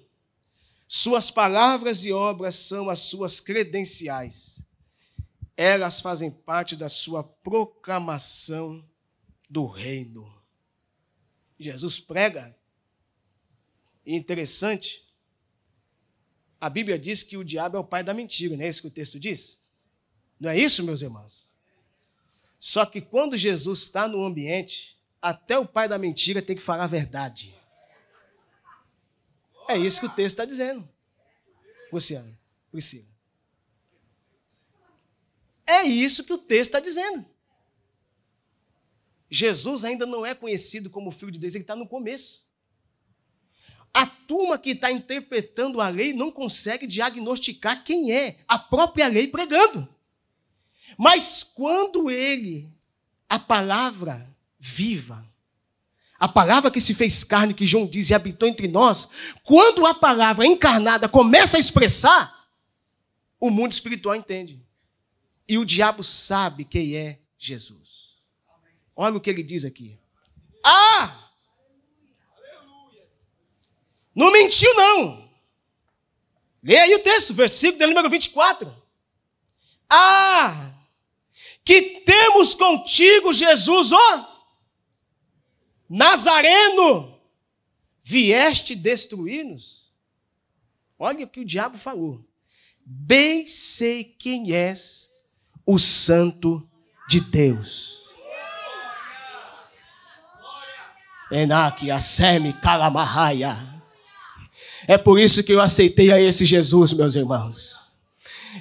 Suas 0.88 1.30
palavras 1.30 2.04
e 2.04 2.12
obras 2.12 2.54
são 2.54 2.88
as 2.88 3.00
suas 3.00 3.40
credenciais. 3.40 4.63
Elas 5.56 6.00
fazem 6.00 6.30
parte 6.30 6.76
da 6.76 6.88
sua 6.88 7.22
proclamação 7.22 8.84
do 9.48 9.66
reino. 9.66 10.42
Jesus 11.58 12.00
prega. 12.00 12.56
E 14.04 14.14
interessante, 14.14 15.06
a 16.60 16.68
Bíblia 16.68 16.98
diz 16.98 17.22
que 17.22 17.36
o 17.36 17.44
diabo 17.44 17.76
é 17.76 17.80
o 17.80 17.84
pai 17.84 18.02
da 18.02 18.12
mentira, 18.12 18.56
não 18.56 18.64
é 18.64 18.68
isso 18.68 18.82
que 18.82 18.88
o 18.88 18.90
texto 18.90 19.18
diz? 19.18 19.60
Não 20.38 20.50
é 20.50 20.58
isso, 20.58 20.84
meus 20.84 21.00
irmãos? 21.00 21.52
Só 22.58 22.84
que 22.84 23.00
quando 23.00 23.36
Jesus 23.36 23.80
está 23.80 24.08
no 24.08 24.24
ambiente, 24.24 24.98
até 25.20 25.58
o 25.58 25.66
pai 25.66 25.88
da 25.88 25.98
mentira 25.98 26.42
tem 26.42 26.56
que 26.56 26.62
falar 26.62 26.84
a 26.84 26.88
verdade. 26.88 27.54
É 29.68 29.78
isso 29.78 30.00
que 30.00 30.06
o 30.06 30.10
texto 30.10 30.34
está 30.34 30.44
dizendo. 30.44 30.86
Luciano, 31.92 32.36
Priscila. 32.70 33.13
É 35.66 35.82
isso 35.82 36.24
que 36.24 36.32
o 36.32 36.38
texto 36.38 36.70
está 36.70 36.80
dizendo. 36.80 37.24
Jesus 39.30 39.84
ainda 39.84 40.06
não 40.06 40.24
é 40.24 40.34
conhecido 40.34 40.90
como 40.90 41.10
filho 41.10 41.32
de 41.32 41.38
Deus, 41.38 41.54
ele 41.54 41.64
está 41.64 41.74
no 41.74 41.88
começo. 41.88 42.44
A 43.92 44.06
turma 44.06 44.58
que 44.58 44.70
está 44.70 44.90
interpretando 44.90 45.80
a 45.80 45.88
lei 45.88 46.12
não 46.12 46.30
consegue 46.30 46.86
diagnosticar 46.86 47.84
quem 47.84 48.12
é 48.12 48.38
a 48.46 48.58
própria 48.58 49.08
lei 49.08 49.28
pregando. 49.28 49.88
Mas 50.98 51.42
quando 51.42 52.10
ele, 52.10 52.68
a 53.28 53.38
palavra 53.38 54.28
viva, 54.58 55.24
a 56.18 56.28
palavra 56.28 56.70
que 56.70 56.80
se 56.80 56.94
fez 56.94 57.22
carne, 57.22 57.54
que 57.54 57.66
João 57.66 57.86
diz 57.86 58.10
e 58.10 58.14
habitou 58.14 58.48
entre 58.48 58.66
nós, 58.68 59.08
quando 59.42 59.84
a 59.86 59.94
palavra 59.94 60.46
encarnada 60.46 61.08
começa 61.08 61.56
a 61.56 61.60
expressar, 61.60 62.48
o 63.40 63.50
mundo 63.50 63.72
espiritual 63.72 64.14
entende. 64.14 64.64
E 65.48 65.58
o 65.58 65.64
diabo 65.64 66.02
sabe 66.02 66.64
quem 66.64 66.96
é 66.96 67.20
Jesus. 67.38 68.14
Olha 68.96 69.16
o 69.16 69.20
que 69.20 69.30
ele 69.30 69.42
diz 69.42 69.64
aqui. 69.64 69.98
Ah! 70.64 71.30
Não 74.14 74.30
mentiu, 74.30 74.72
não. 74.74 75.28
Leia 76.62 76.84
aí 76.84 76.94
o 76.94 77.02
texto, 77.02 77.34
versículo 77.34 77.86
número 77.86 78.08
24. 78.08 78.74
Ah! 79.88 80.72
Que 81.64 82.00
temos 82.00 82.54
contigo, 82.54 83.32
Jesus, 83.32 83.92
ó 83.92 84.34
Nazareno, 85.88 87.20
vieste 88.02 88.74
destruir-nos? 88.74 89.92
Olha 90.98 91.24
o 91.24 91.28
que 91.28 91.40
o 91.40 91.44
diabo 91.44 91.76
falou. 91.76 92.24
Bem 92.84 93.46
sei 93.46 94.04
quem 94.04 94.52
és, 94.52 95.10
o 95.66 95.78
Santo 95.78 96.66
de 97.08 97.20
Deus. 97.20 98.02
Enak, 101.30 101.90
Assemi, 101.90 102.52
Kalamarraia. 102.52 103.56
É 104.86 104.98
por 104.98 105.18
isso 105.18 105.42
que 105.42 105.52
eu 105.52 105.60
aceitei 105.60 106.12
a 106.12 106.20
esse 106.20 106.44
Jesus, 106.44 106.92
meus 106.92 107.14
irmãos. 107.14 107.83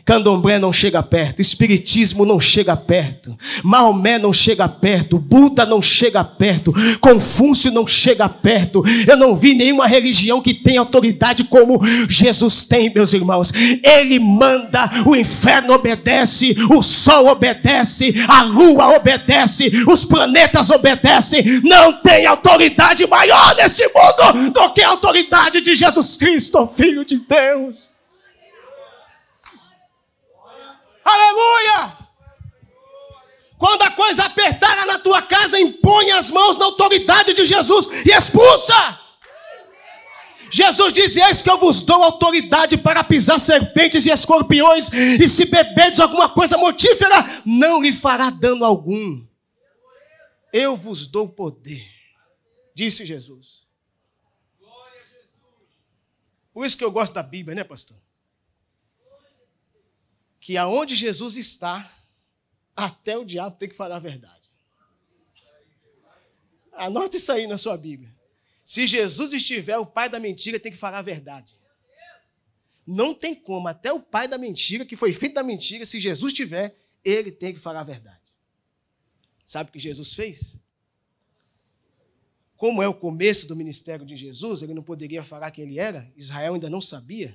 Candomblé 0.05 0.59
não 0.59 0.73
chega 0.73 1.01
perto, 1.01 1.41
Espiritismo 1.41 2.25
não 2.25 2.39
chega 2.39 2.75
perto, 2.75 3.37
Maomé 3.63 4.19
não 4.19 4.33
chega 4.33 4.67
perto, 4.67 5.17
Buda 5.17 5.65
não 5.65 5.81
chega 5.81 6.23
perto, 6.23 6.73
Confúcio 6.99 7.71
não 7.71 7.87
chega 7.87 8.27
perto. 8.27 8.83
Eu 9.07 9.15
não 9.15 9.35
vi 9.35 9.53
nenhuma 9.53 9.87
religião 9.87 10.41
que 10.41 10.53
tenha 10.53 10.81
autoridade 10.81 11.45
como 11.45 11.79
Jesus 12.09 12.65
tem, 12.65 12.93
meus 12.93 13.13
irmãos. 13.13 13.53
Ele 13.81 14.19
manda, 14.19 14.89
o 15.05 15.15
inferno 15.15 15.73
obedece, 15.73 16.55
o 16.69 16.81
sol 16.81 17.27
obedece, 17.27 18.13
a 18.27 18.43
lua 18.43 18.95
obedece, 18.97 19.71
os 19.87 20.03
planetas 20.03 20.69
obedecem. 20.69 21.61
Não 21.63 21.93
tem 22.01 22.25
autoridade 22.25 23.07
maior 23.07 23.55
nesse 23.55 23.83
mundo 23.87 24.51
do 24.51 24.73
que 24.73 24.81
a 24.81 24.89
autoridade 24.89 25.61
de 25.61 25.75
Jesus 25.75 26.17
Cristo, 26.17 26.67
Filho 26.67 27.05
de 27.05 27.17
Deus. 27.17 27.92
Aleluia! 31.03 31.97
Quando 33.57 33.81
a 33.83 33.91
coisa 33.91 34.25
apertar 34.25 34.85
na 34.85 34.99
tua 34.99 35.21
casa, 35.21 35.59
impõe 35.59 36.11
as 36.11 36.29
mãos 36.29 36.57
na 36.57 36.65
autoridade 36.65 37.33
de 37.33 37.45
Jesus 37.45 37.87
e 38.05 38.11
expulsa. 38.11 38.99
Jesus 40.51 40.93
diz: 40.93 41.17
Eis 41.17 41.41
que 41.41 41.49
eu 41.49 41.57
vos 41.57 41.81
dou 41.81 42.03
autoridade 42.03 42.77
para 42.77 43.03
pisar 43.03 43.39
serpentes 43.39 44.05
e 44.05 44.11
escorpiões, 44.11 44.91
e 44.91 45.27
se 45.27 45.45
beberdes 45.45 45.99
alguma 45.99 46.29
coisa 46.29 46.57
mortífera, 46.57 47.41
não 47.45 47.81
lhe 47.81 47.91
fará 47.91 48.29
dano 48.29 48.63
algum. 48.63 49.25
Eu 50.51 50.75
vos 50.75 51.07
dou 51.07 51.27
poder, 51.27 51.89
disse 52.75 53.05
Jesus. 53.05 53.63
Por 56.53 56.65
isso 56.67 56.77
que 56.77 56.83
eu 56.83 56.91
gosto 56.91 57.13
da 57.13 57.23
Bíblia, 57.23 57.55
né, 57.55 57.63
pastor? 57.63 57.97
Que 60.43 60.57
aonde 60.57 60.93
Jesus 60.93 61.37
está, 61.37 61.89
até 62.75 63.17
o 63.17 63.23
diabo 63.23 63.55
tem 63.55 63.69
que 63.69 63.75
falar 63.75 63.95
a 63.95 63.99
verdade. 63.99 64.51
Anote 66.73 67.15
isso 67.15 67.31
aí 67.31 67.47
na 67.47 67.57
sua 67.57 67.77
Bíblia. 67.77 68.13
Se 68.61 68.85
Jesus 68.85 69.31
estiver, 69.31 69.77
o 69.77 69.85
pai 69.85 70.09
da 70.09 70.19
mentira 70.19 70.59
tem 70.59 70.69
que 70.69 70.77
falar 70.77 70.97
a 70.97 71.01
verdade. 71.01 71.57
Não 72.85 73.15
tem 73.15 73.33
como, 73.33 73.69
até 73.69 73.93
o 73.93 74.01
pai 74.01 74.27
da 74.27 74.37
mentira, 74.37 74.85
que 74.85 74.97
foi 74.97 75.13
feito 75.13 75.35
da 75.35 75.43
mentira, 75.43 75.85
se 75.85 75.97
Jesus 75.97 76.33
estiver, 76.33 76.75
ele 77.05 77.31
tem 77.31 77.53
que 77.53 77.59
falar 77.61 77.79
a 77.79 77.85
verdade. 77.85 78.19
Sabe 79.45 79.69
o 79.69 79.71
que 79.71 79.79
Jesus 79.79 80.13
fez? 80.13 80.59
Como 82.57 82.83
é 82.83 82.87
o 82.89 82.93
começo 82.93 83.47
do 83.47 83.55
ministério 83.55 84.05
de 84.05 84.17
Jesus, 84.17 84.61
ele 84.61 84.73
não 84.73 84.83
poderia 84.83 85.23
falar 85.23 85.51
quem 85.51 85.63
ele 85.63 85.79
era, 85.79 86.11
Israel 86.17 86.55
ainda 86.55 86.69
não 86.69 86.81
sabia. 86.81 87.33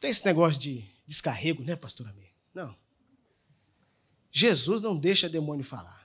Tem 0.00 0.10
esse 0.10 0.24
negócio 0.24 0.60
de 0.60 0.92
descarrego, 1.06 1.62
né, 1.62 1.76
pastor 1.76 2.08
Amir? 2.08 2.30
Não. 2.54 2.74
Jesus 4.30 4.82
não 4.82 4.96
deixa 4.96 5.28
demônio 5.28 5.64
falar. 5.64 6.04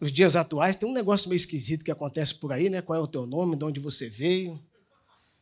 Nos 0.00 0.10
dias 0.10 0.34
atuais 0.34 0.74
tem 0.74 0.88
um 0.88 0.92
negócio 0.92 1.28
meio 1.28 1.36
esquisito 1.36 1.84
que 1.84 1.90
acontece 1.90 2.34
por 2.34 2.52
aí, 2.52 2.68
né? 2.68 2.82
Qual 2.82 2.98
é 2.98 3.00
o 3.00 3.06
teu 3.06 3.24
nome, 3.24 3.54
de 3.54 3.64
onde 3.64 3.78
você 3.78 4.08
veio, 4.08 4.60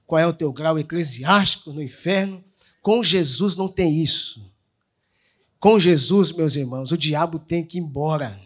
qual 0.06 0.18
é 0.18 0.26
o 0.26 0.32
teu 0.32 0.52
grau 0.52 0.78
eclesiástico 0.78 1.72
no 1.72 1.80
inferno. 1.80 2.44
Com 2.82 3.02
Jesus 3.02 3.54
não 3.54 3.68
tem 3.68 4.02
isso. 4.02 4.52
Com 5.60 5.78
Jesus, 5.78 6.32
meus 6.32 6.56
irmãos, 6.56 6.90
o 6.90 6.98
diabo 6.98 7.38
tem 7.38 7.62
que 7.62 7.78
ir 7.78 7.80
embora. 7.80 8.38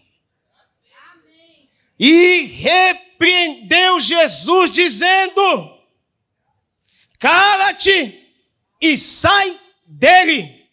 E 1.98 2.42
repreendeu 2.42 3.98
Jesus, 3.98 4.70
dizendo: 4.70 5.73
Cala-te 7.24 8.22
e 8.78 8.98
sai 8.98 9.58
dele. 9.86 10.68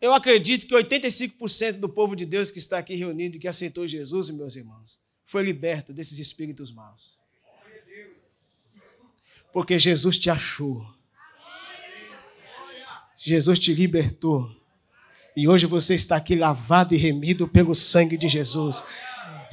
Eu 0.00 0.14
acredito 0.14 0.68
que 0.68 0.74
85% 0.76 1.80
do 1.80 1.88
povo 1.88 2.14
de 2.14 2.24
Deus 2.24 2.52
que 2.52 2.60
está 2.60 2.78
aqui 2.78 2.94
reunido 2.94 3.34
e 3.36 3.40
que 3.40 3.48
aceitou 3.48 3.88
Jesus, 3.88 4.30
meus 4.30 4.54
irmãos, 4.54 5.00
foi 5.24 5.42
liberto 5.42 5.92
desses 5.92 6.20
espíritos 6.20 6.70
maus. 6.70 7.18
Porque 9.52 9.76
Jesus 9.76 10.16
te 10.16 10.30
achou. 10.30 10.86
Jesus 13.18 13.58
te 13.58 13.74
libertou. 13.74 14.48
E 15.36 15.48
hoje 15.48 15.66
você 15.66 15.96
está 15.96 16.14
aqui 16.18 16.36
lavado 16.36 16.94
e 16.94 16.96
remido 16.96 17.48
pelo 17.48 17.74
sangue 17.74 18.16
de 18.16 18.28
Jesus. 18.28 18.84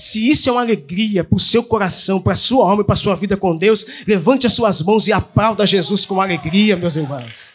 Se 0.04 0.30
isso 0.30 0.50
é 0.50 0.52
uma 0.52 0.60
alegria 0.60 1.24
para 1.24 1.38
o 1.38 1.40
seu 1.40 1.64
coração, 1.64 2.22
para 2.22 2.34
a 2.34 2.36
sua 2.36 2.70
alma 2.70 2.82
e 2.82 2.86
para 2.86 2.92
a 2.92 2.98
sua 2.98 3.16
vida 3.16 3.38
com 3.38 3.56
Deus, 3.56 4.04
levante 4.06 4.46
as 4.46 4.52
suas 4.52 4.82
mãos 4.82 5.08
e 5.08 5.14
aplauda 5.14 5.66
Jesus 5.66 6.06
com 6.06 6.20
alegria, 6.20 6.76
meus 6.76 6.98
irmãos. 6.98 7.54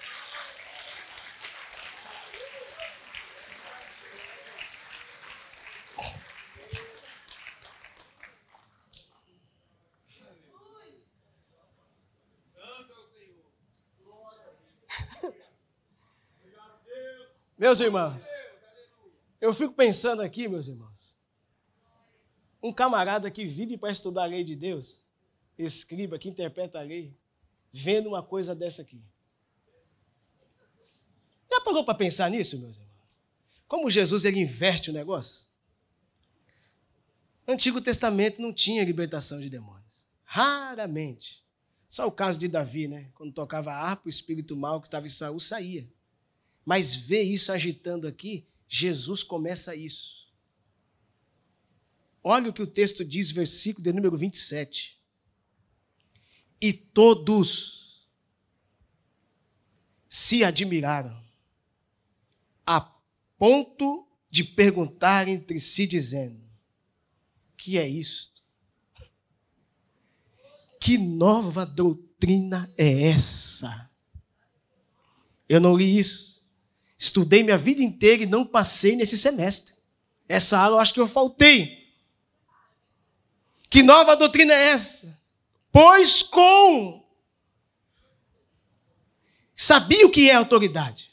Meus 17.58 17.78
irmãos, 17.80 18.24
eu 19.38 19.52
fico 19.52 19.74
pensando 19.74 20.22
aqui, 20.22 20.48
meus 20.48 20.66
irmãos, 20.66 21.17
um 22.62 22.72
camarada 22.72 23.30
que 23.30 23.44
vive 23.44 23.76
para 23.76 23.90
estudar 23.90 24.24
a 24.24 24.26
lei 24.26 24.44
de 24.44 24.56
Deus, 24.56 25.02
escriba, 25.56 26.18
que 26.18 26.28
interpreta 26.28 26.78
a 26.78 26.82
lei, 26.82 27.16
vendo 27.72 28.08
uma 28.08 28.22
coisa 28.22 28.54
dessa 28.54 28.82
aqui. 28.82 29.00
Já 31.50 31.60
parou 31.60 31.84
para 31.84 31.94
pensar 31.94 32.30
nisso, 32.30 32.58
meus 32.58 32.76
irmãos? 32.76 32.88
como 33.68 33.90
Jesus 33.90 34.24
ele 34.24 34.40
inverte 34.40 34.88
o 34.90 34.94
negócio. 34.94 35.46
Antigo 37.46 37.80
Testamento 37.80 38.40
não 38.40 38.52
tinha 38.52 38.82
libertação 38.82 39.38
de 39.38 39.50
demônios. 39.50 40.06
Raramente. 40.24 41.44
Só 41.88 42.06
o 42.06 42.12
caso 42.12 42.38
de 42.38 42.48
Davi, 42.48 42.88
né? 42.88 43.10
Quando 43.14 43.32
tocava 43.32 43.72
a 43.72 43.76
harpa, 43.76 44.06
o 44.06 44.08
espírito 44.08 44.56
mal 44.56 44.80
que 44.80 44.86
estava 44.86 45.06
em 45.06 45.10
Saul 45.10 45.38
saía. 45.38 45.86
Mas 46.64 46.94
ver 46.94 47.22
isso 47.22 47.52
agitando 47.52 48.06
aqui, 48.06 48.46
Jesus 48.66 49.22
começa 49.22 49.74
isso. 49.74 50.27
Olha 52.30 52.50
o 52.50 52.52
que 52.52 52.60
o 52.60 52.66
texto 52.66 53.06
diz, 53.06 53.30
versículo 53.30 53.82
de 53.82 53.90
número 53.90 54.18
27. 54.18 55.00
E 56.60 56.74
todos 56.74 58.06
se 60.06 60.44
admiraram, 60.44 61.18
a 62.66 62.82
ponto 63.38 64.06
de 64.28 64.44
perguntar 64.44 65.26
entre 65.26 65.58
si, 65.58 65.86
dizendo: 65.86 66.38
Que 67.56 67.78
é 67.78 67.88
isto? 67.88 68.42
Que 70.78 70.98
nova 70.98 71.64
doutrina 71.64 72.70
é 72.76 73.04
essa? 73.04 73.90
Eu 75.48 75.62
não 75.62 75.74
li 75.74 75.98
isso. 75.98 76.46
Estudei 76.98 77.42
minha 77.42 77.56
vida 77.56 77.82
inteira 77.82 78.24
e 78.24 78.26
não 78.26 78.44
passei 78.44 78.96
nesse 78.96 79.16
semestre. 79.16 79.74
Essa 80.28 80.58
aula 80.58 80.76
eu 80.76 80.80
acho 80.80 80.92
que 80.92 81.00
eu 81.00 81.08
faltei. 81.08 81.87
Que 83.70 83.82
nova 83.82 84.16
doutrina 84.16 84.54
é 84.54 84.70
essa? 84.70 85.18
Pois 85.70 86.22
com. 86.22 87.06
Sabia 89.54 90.06
o 90.06 90.10
que 90.10 90.30
é 90.30 90.34
autoridade? 90.34 91.12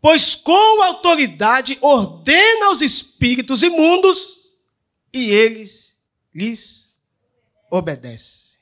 Pois 0.00 0.36
com 0.36 0.82
autoridade 0.82 1.78
ordena 1.80 2.66
aos 2.66 2.80
espíritos 2.80 3.62
imundos 3.62 4.54
e 5.12 5.30
eles 5.30 5.96
lhes 6.32 6.92
obedecem. 7.70 8.60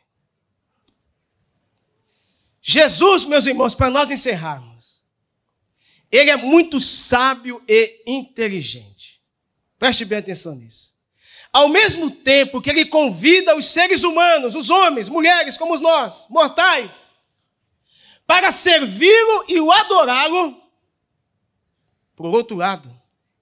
Jesus, 2.63 3.27
meus 3.27 3.45
irmãos, 3.45 3.75
para 3.75 3.91
nós 3.91 4.11
encerrarmos, 4.11 5.03
ele 6.11 6.31
é 6.31 6.37
muito 6.37 6.81
sábio 6.81 7.63
e 7.69 8.03
inteligente. 8.07 9.21
Preste 9.79 10.07
bem 10.07 10.19
atenção 10.19 10.55
nisso 10.55 10.94
ao 11.55 11.69
mesmo 11.69 12.11
tempo 12.11 12.61
que 12.61 12.69
ele 12.69 12.85
convida 12.85 13.57
os 13.57 13.67
seres 13.67 14.03
humanos, 14.03 14.57
os 14.57 14.71
homens, 14.71 15.09
mulheres 15.09 15.57
como 15.57 15.79
nós, 15.79 16.27
mortais, 16.29 17.15
para 18.27 18.51
servi-lo 18.51 19.45
e 19.47 19.61
o 19.61 19.71
adorá-lo, 19.71 20.61
por 22.17 22.27
outro 22.27 22.57
lado, 22.57 22.91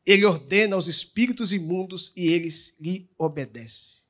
ele 0.04 0.26
ordena 0.26 0.76
aos 0.76 0.88
espíritos 0.88 1.54
imundos 1.54 2.12
e 2.14 2.26
eles 2.26 2.76
lhe 2.78 3.10
obedecem. 3.16 4.02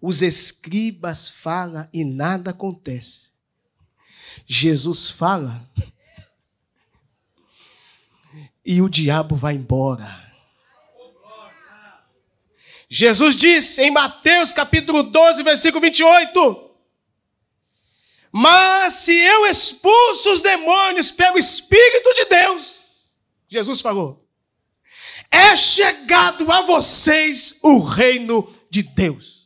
Os 0.00 0.20
escribas 0.20 1.28
falam 1.28 1.88
e 1.92 2.02
nada 2.02 2.50
acontece. 2.50 3.30
Jesus 4.44 5.10
fala 5.10 5.64
e 8.64 8.82
o 8.82 8.88
diabo 8.88 9.36
vai 9.36 9.54
embora. 9.54 10.29
Jesus 12.92 13.36
disse 13.36 13.80
em 13.82 13.90
Mateus 13.92 14.52
capítulo 14.52 15.04
12, 15.04 15.44
versículo 15.44 15.80
28: 15.80 16.70
Mas 18.32 18.94
se 18.94 19.16
eu 19.16 19.46
expulso 19.46 20.32
os 20.32 20.40
demônios 20.40 21.12
pelo 21.12 21.38
Espírito 21.38 22.12
de 22.14 22.24
Deus, 22.24 22.82
Jesus 23.48 23.80
falou, 23.80 24.28
é 25.30 25.56
chegado 25.56 26.50
a 26.50 26.62
vocês 26.62 27.58
o 27.62 27.78
reino 27.78 28.52
de 28.68 28.82
Deus. 28.82 29.39